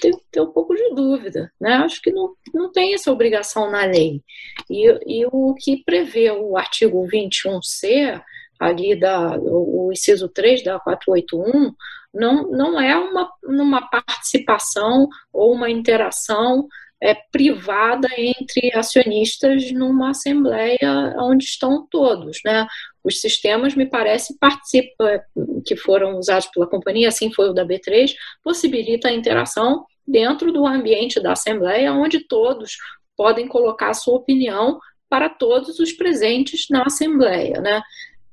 [0.00, 1.52] tem, tem um pouco de dúvida.
[1.60, 1.74] Né?
[1.74, 4.22] Acho que não, não tem essa obrigação na lei.
[4.68, 8.20] E, e o que prevê o artigo 21C
[8.58, 11.74] ali da, o, o inciso 3 da 481,
[12.12, 16.68] não, não é uma, uma participação ou uma interação
[17.02, 22.66] é, privada entre acionistas numa assembleia onde estão todos, né?
[23.02, 25.20] Os sistemas, me parece, participam,
[25.66, 30.66] que foram usados pela companhia, assim foi o da B3, possibilita a interação dentro do
[30.66, 32.78] ambiente da assembleia, onde todos
[33.16, 37.60] podem colocar a sua opinião para todos os presentes na Assembleia.
[37.60, 37.82] Né?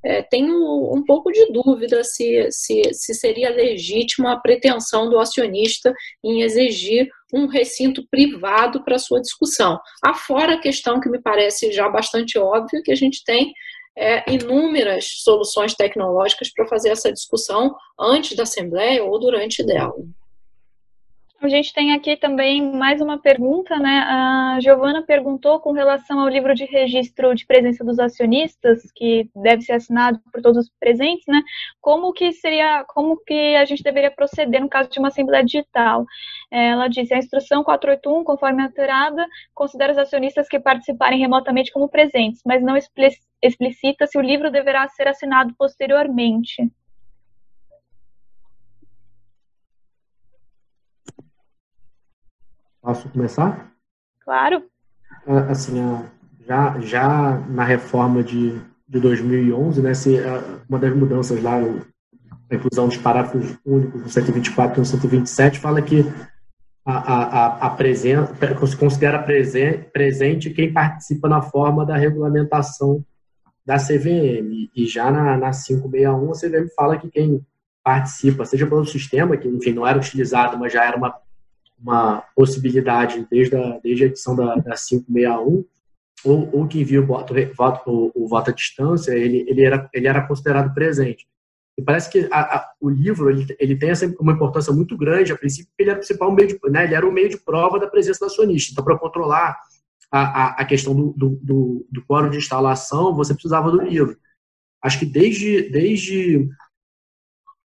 [0.04, 0.54] É, tenho
[0.92, 5.92] um pouco de dúvida se, se, se seria legítima a pretensão do acionista
[6.24, 9.78] em exigir um recinto privado para sua discussão.
[10.04, 13.52] Afora a questão que me parece já bastante óbvia, que a gente tem
[13.96, 19.94] é, inúmeras soluções tecnológicas para fazer essa discussão antes da Assembleia ou durante dela.
[21.42, 24.04] A gente tem aqui também mais uma pergunta, né?
[24.08, 29.60] A Giovana perguntou com relação ao livro de registro de presença dos acionistas, que deve
[29.62, 31.42] ser assinado por todos os presentes, né?
[31.80, 36.06] Como que seria, como que a gente deveria proceder no caso de uma assembleia digital?
[36.48, 42.40] Ela disse: a instrução 481, conforme alterada, considera os acionistas que participarem remotamente como presentes,
[42.46, 46.70] mas não explicita se o livro deverá ser assinado posteriormente.
[52.82, 53.72] Posso começar?
[54.24, 54.64] Claro.
[55.48, 55.80] Assim,
[56.46, 60.18] já, já na reforma de, de 2011, né, se,
[60.68, 61.56] uma das mudanças lá,
[62.50, 66.04] a inclusão dos parágrafos únicos no 124 e no 127, fala que
[66.84, 68.34] a, a, a presença,
[68.66, 73.04] se considera presente, presente quem participa na forma da regulamentação
[73.64, 74.68] da CVM.
[74.74, 77.46] E já na, na 561, a CVM fala que quem
[77.84, 81.14] participa, seja pelo sistema, que enfim não era utilizado, mas já era uma
[81.82, 85.64] uma possibilidade desde a, desde a edição da, da 561,
[86.24, 90.06] ou, ou que envia o voto, voto, o, voto à distância, ele, ele, era, ele
[90.06, 91.26] era considerado presente.
[91.76, 95.32] E parece que a, a, o livro ele, ele tem essa, uma importância muito grande,
[95.32, 97.88] a princípio, ele era principal meio de, né, ele era o meio de prova da
[97.88, 98.72] presença do acionista.
[98.72, 99.56] Então, para controlar
[100.10, 104.16] a, a, questão do, do, do, do quórum de instalação, você precisava do livro.
[104.82, 106.48] Acho que desde, desde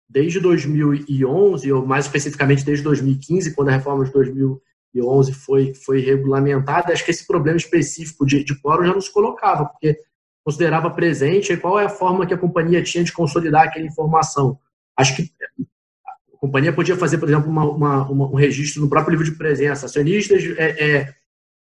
[0.09, 6.93] desde 2011, ou mais especificamente desde 2015, quando a reforma de 2011 foi, foi regulamentada,
[6.93, 9.99] acho que esse problema específico de, de quórum já não se colocava, porque
[10.43, 14.59] considerava presente qual é a forma que a companhia tinha de consolidar aquela informação.
[14.97, 15.31] Acho que
[16.35, 19.37] a companhia podia fazer, por exemplo, uma, uma, uma, um registro no próprio livro de
[19.37, 21.15] presença, acionistas é, é,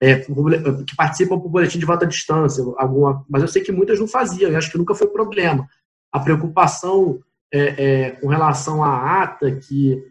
[0.00, 4.00] é, que participam do boletim de voto à distância, alguma, mas eu sei que muitas
[4.00, 5.68] não faziam, e acho que nunca foi problema.
[6.10, 7.20] A preocupação
[7.52, 10.02] é, é, com relação à ata que,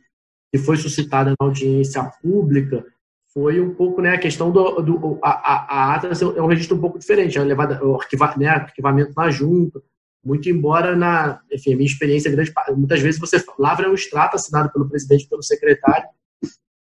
[0.51, 2.85] que foi suscitada na audiência pública,
[3.33, 6.81] foi um pouco né, a questão do, do a, a, ata é um registro um
[6.81, 9.81] pouco diferente, é levada, o arquiva, né, arquivamento na junta,
[10.23, 14.87] muito embora na enfim, minha experiência grande, muitas vezes você lavra um extrato assinado pelo
[14.87, 16.07] presidente pelo secretário,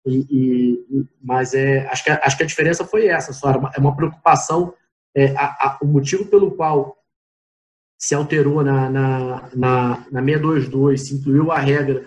[0.05, 3.95] e, e, mas é, acho, que, acho que a diferença foi essa, só, é uma
[3.95, 4.73] preocupação,
[5.15, 6.97] é, a, a, o motivo pelo qual
[8.01, 12.03] se alterou na, na, na, na 622, se incluiu a regra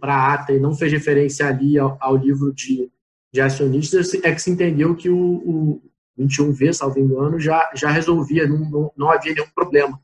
[0.00, 2.90] para a ata e não fez referência ali ao, ao, livro de,
[3.30, 5.82] de acionistas, é que se entendeu que o, o
[6.18, 10.00] 21V, salvo engano, já, já resolvia, não, não, não havia nenhum problema.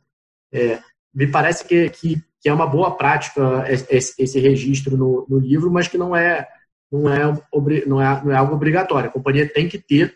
[0.52, 0.80] É,
[1.14, 5.70] me parece que, que, que, é uma boa prática esse, esse registro no, no, livro,
[5.70, 6.46] mas que não é,
[6.92, 7.24] não, é,
[7.86, 9.08] não, é, não é algo obrigatório.
[9.08, 10.14] A companhia tem que ter,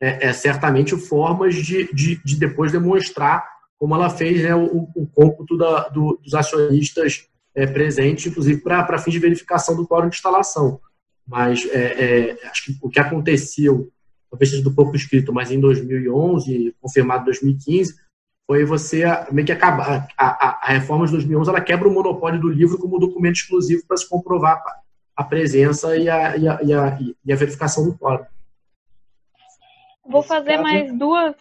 [0.00, 5.06] é, é certamente, formas de, de, de depois demonstrar como ela fez né, o, o
[5.06, 10.16] cômputo da, do, dos acionistas é, presentes, inclusive para fins de verificação do quórum de
[10.16, 10.80] instalação.
[11.26, 13.90] Mas é, é, acho que o que aconteceu,
[14.30, 17.96] talvez seja do pouco escrito, mas em 2011, confirmado em 2015,
[18.46, 20.06] foi você meio que acabar.
[20.16, 23.84] A, a, a, reforma de 2011 ela quebra o monopólio do livro como documento exclusivo
[23.88, 24.62] para se comprovar
[25.16, 28.24] a presença e a, e a, e a, e a verificação do quórum.
[30.08, 31.34] Vou fazer mais duas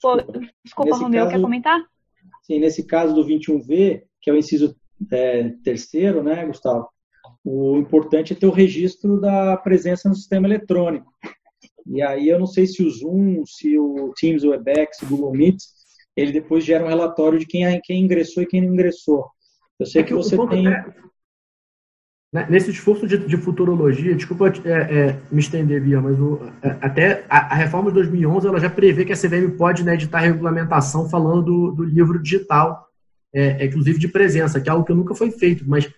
[0.00, 0.16] Pô,
[0.64, 1.80] desculpa, nesse Romeu, caso, quer comentar?
[2.42, 4.76] Sim, nesse caso do 21V, que é o inciso
[5.10, 6.88] é, terceiro, né, Gustavo?
[7.44, 11.12] O importante é ter o registro da presença no sistema eletrônico.
[11.86, 15.32] E aí eu não sei se o Zoom, se o Teams, o Webex, o Google
[15.32, 15.56] Meet,
[16.14, 19.24] ele depois gera um relatório de quem, quem ingressou e quem não ingressou.
[19.78, 20.68] Eu sei é que, que você tem.
[20.68, 20.84] É,
[22.32, 27.24] nesse esforço de, de futurologia, desculpa é, é, me estender, Bia, mas o, é, até
[27.28, 31.08] a, a, reforma de 2011 ela já prevê que a CVM pode né, editar regulamentação
[31.08, 32.86] falando do, do livro digital,
[33.34, 35.64] é, inclusive de presença, que é algo que nunca foi feito.
[35.66, 35.90] Mas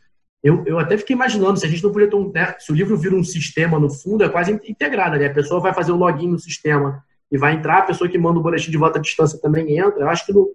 [0.42, 2.30] eu, eu até fiquei imaginando se a gente não podia ter um.
[2.30, 5.18] Né, se o livro vira um sistema no fundo, é quase integrado.
[5.18, 5.26] Né?
[5.26, 8.38] A pessoa vai fazer o login no sistema e vai entrar, a pessoa que manda
[8.38, 10.00] o boletim de volta à distância também entra.
[10.00, 10.50] Eu acho que no,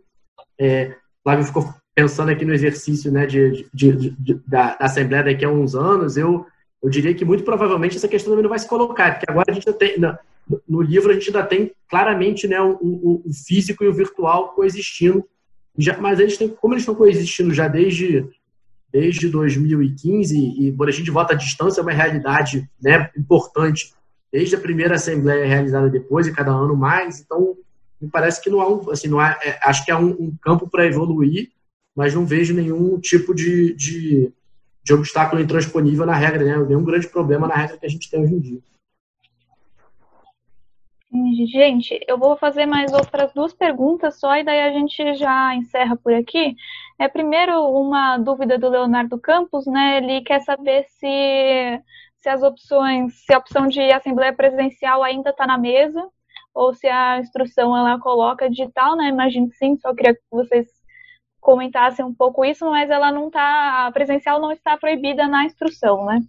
[0.59, 5.45] é, Flávio ficou pensando aqui no exercício né, de, de, de, da, da, Assembleia daqui
[5.45, 6.45] a uns anos, eu,
[6.83, 9.53] eu diria que muito provavelmente essa questão também não vai se colocar, porque agora a
[9.53, 10.17] gente tem, no,
[10.67, 14.49] no livro a gente ainda tem claramente né, o, o, o físico e o virtual
[14.49, 15.23] coexistindo,
[15.77, 18.27] já, mas eles têm, como eles estão coexistindo já desde,
[18.91, 23.93] desde 2015, e boletim de voto à distância é uma realidade né, importante
[24.31, 27.55] desde a primeira Assembleia realizada depois e cada ano mais, então
[28.01, 30.35] me parece que não há um, assim, não há, é, acho que há um, um
[30.41, 31.54] campo para evoluir,
[31.95, 34.33] mas não vejo nenhum tipo de, de,
[34.83, 36.57] de obstáculo intransponível na regra, né?
[36.67, 38.59] Nenhum grande problema na regra que a gente tem hoje em dia.
[41.47, 45.95] Gente, eu vou fazer mais outras duas perguntas só e daí a gente já encerra
[45.95, 46.55] por aqui.
[46.99, 49.97] É primeiro uma dúvida do Leonardo Campos, né?
[49.97, 51.81] Ele quer saber se,
[52.17, 56.05] se as opções, se a opção de assembleia presidencial ainda está na mesa
[56.53, 59.07] ou se a instrução ela coloca digital, né?
[59.07, 59.77] Imagino que sim.
[59.77, 60.67] Só queria que vocês
[61.45, 66.03] comentassem um pouco isso, mas ela não está, a presencial não está proibida na instrução,
[66.03, 66.19] né?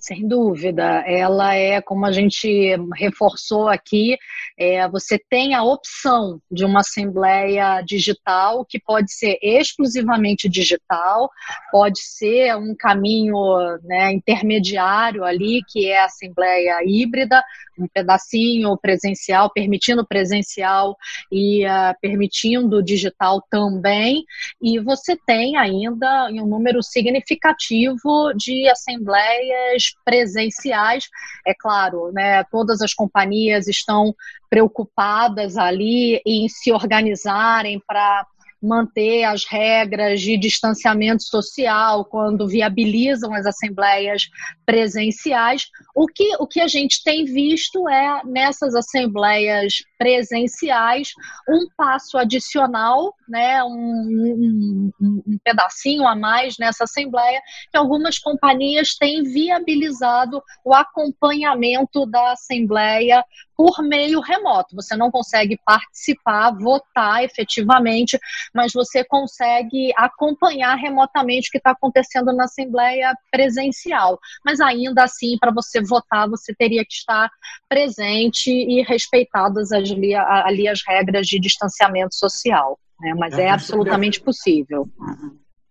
[0.00, 4.16] Sem dúvida, ela é, como a gente reforçou aqui,
[4.56, 11.28] é, você tem a opção de uma assembleia digital, que pode ser exclusivamente digital,
[11.72, 13.34] pode ser um caminho
[13.82, 17.42] né, intermediário ali, que é a assembleia híbrida,
[17.78, 20.96] um pedacinho presencial, permitindo presencial
[21.30, 24.24] e uh, permitindo digital também,
[24.60, 31.08] e você tem ainda um número significativo de assembleias presenciais.
[31.46, 34.14] É claro, né, todas as companhias estão
[34.50, 38.26] preocupadas ali em se organizarem para
[38.62, 44.28] manter as regras de distanciamento social quando viabilizam as assembleias
[44.66, 45.66] presenciais.
[45.94, 51.10] O que, o que a gente tem visto é, nessas assembleias presenciais,
[51.48, 58.94] um passo adicional, né, um, um, um pedacinho a mais nessa assembleia, que algumas companhias
[58.96, 63.24] têm viabilizado o acompanhamento da assembleia
[63.58, 64.76] por meio remoto.
[64.76, 68.16] Você não consegue participar, votar efetivamente,
[68.54, 74.16] mas você consegue acompanhar remotamente o que está acontecendo na Assembleia presencial.
[74.44, 77.28] Mas ainda assim, para você votar, você teria que estar
[77.68, 82.78] presente e respeitadas ali, ali as regras de distanciamento social.
[83.00, 83.14] Né?
[83.14, 84.88] Mas é, é absolutamente possível.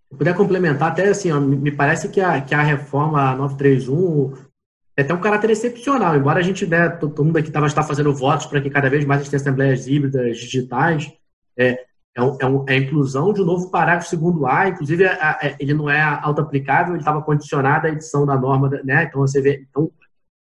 [0.09, 4.47] Se puder complementar, até assim, ó, me parece que a, que a reforma 931
[4.97, 8.13] é até um caráter excepcional, embora a gente, né, todo mundo aqui estava tá fazendo
[8.15, 11.13] votos para que cada vez mais a gente tenha assembleias híbridas, digitais,
[11.55, 11.85] é,
[12.15, 15.13] é, um, é, um, é, a inclusão de um novo parágrafo segundo A, inclusive a,
[15.13, 19.21] a, é, ele não é auto-aplicável, ele estava condicionado à edição da norma, né, então
[19.21, 19.91] você vê, então,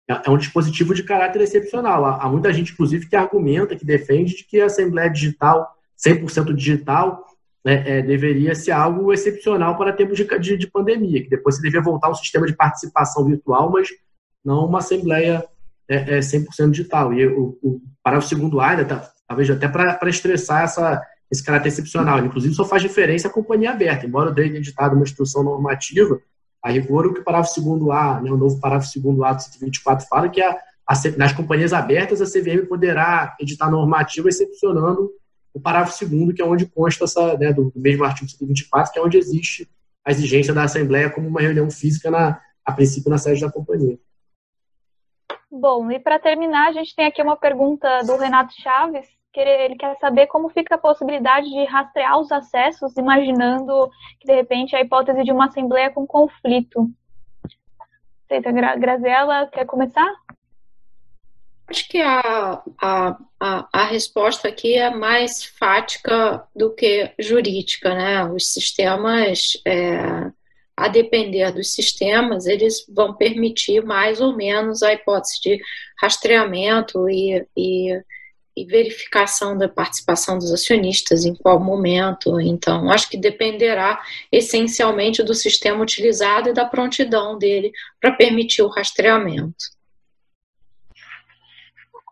[0.08, 2.04] é, é um dispositivo de caráter excepcional.
[2.04, 7.24] Há, muita gente, inclusive, que argumenta, que defende que a Assembleia Digital, 100% digital,
[7.64, 11.62] né, é, deveria ser algo excepcional para tempos de, de, de pandemia, que depois você
[11.62, 13.88] deveria voltar ao sistema de participação virtual, mas
[14.44, 15.44] não uma assembleia
[15.88, 17.12] é, é 100% digital.
[17.14, 21.68] E o, o parágrafo segundo A, ainda tá, talvez até para estressar essa, esse caráter
[21.68, 22.18] excepcional.
[22.18, 24.06] Inclusive, só faz diferença a companhia aberta.
[24.06, 26.20] Embora eu tenha editado uma instrução normativa,
[26.64, 30.08] a rigor, o que o parágrafo A, né, o novo parágrafo segundo A do 124
[30.08, 35.10] fala que a, a, nas companhias abertas a CVM poderá editar normativa excepcionando
[35.52, 38.98] o parágrafo segundo, que é onde consta essa, né, do, do mesmo artigo 124, que
[38.98, 39.68] é onde existe
[40.02, 43.98] a exigência da Assembleia como uma reunião física, na, a princípio, na sede da companhia.
[45.50, 49.06] Bom, e para terminar, a gente tem aqui uma pergunta do Renato Chaves,
[49.40, 53.90] ele quer saber como fica a possibilidade de rastrear os acessos, imaginando
[54.20, 56.90] que, de repente, a hipótese de uma assembleia com conflito.
[58.24, 60.10] Aceita, Graziela, quer começar?
[61.66, 68.24] Acho que a, a, a, a, resposta aqui é mais fática do que jurídica, né?
[68.24, 70.30] Os sistemas é,
[70.76, 75.60] a depender dos sistemas, eles vão permitir mais ou menos a hipótese de
[76.00, 78.02] rastreamento e, e,
[78.56, 82.40] e, verificação da participação dos acionistas, em qual momento.
[82.40, 84.00] Então, acho que dependerá
[84.30, 89.74] essencialmente do sistema utilizado e da prontidão dele para permitir o rastreamento.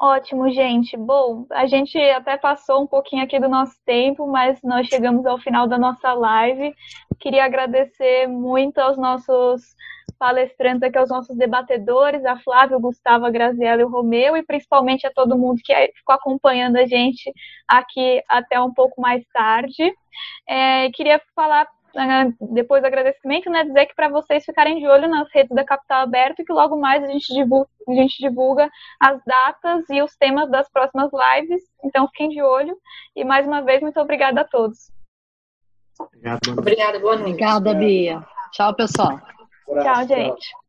[0.02, 0.96] Ótimo, gente.
[0.96, 5.38] Bom, a gente até passou um pouquinho aqui do nosso tempo, mas nós chegamos ao
[5.38, 6.74] final da nossa live.
[7.20, 9.76] Queria agradecer muito aos nossos
[10.18, 14.42] palestrantes aqui, aos nossos debatedores, a Flávia, o Gustavo, a Graziela e o Romeu, e
[14.42, 17.32] principalmente a todo mundo que ficou acompanhando a gente
[17.66, 19.92] aqui até um pouco mais tarde.
[20.48, 25.08] É, queria falar né, depois do agradecimento, né, dizer que para vocês ficarem de olho
[25.08, 28.70] nas redes da Capital Aberto e que logo mais a gente, divulga, a gente divulga
[29.00, 31.62] as datas e os temas das próximas lives.
[31.84, 32.76] Então fiquem de olho.
[33.14, 34.90] E mais uma vez, muito obrigada a todos.
[36.00, 37.30] Obrigada, boa noite.
[37.30, 38.26] Obrigada, Bia.
[38.52, 39.20] Tchau, pessoal.
[39.80, 40.61] Tchau, gente.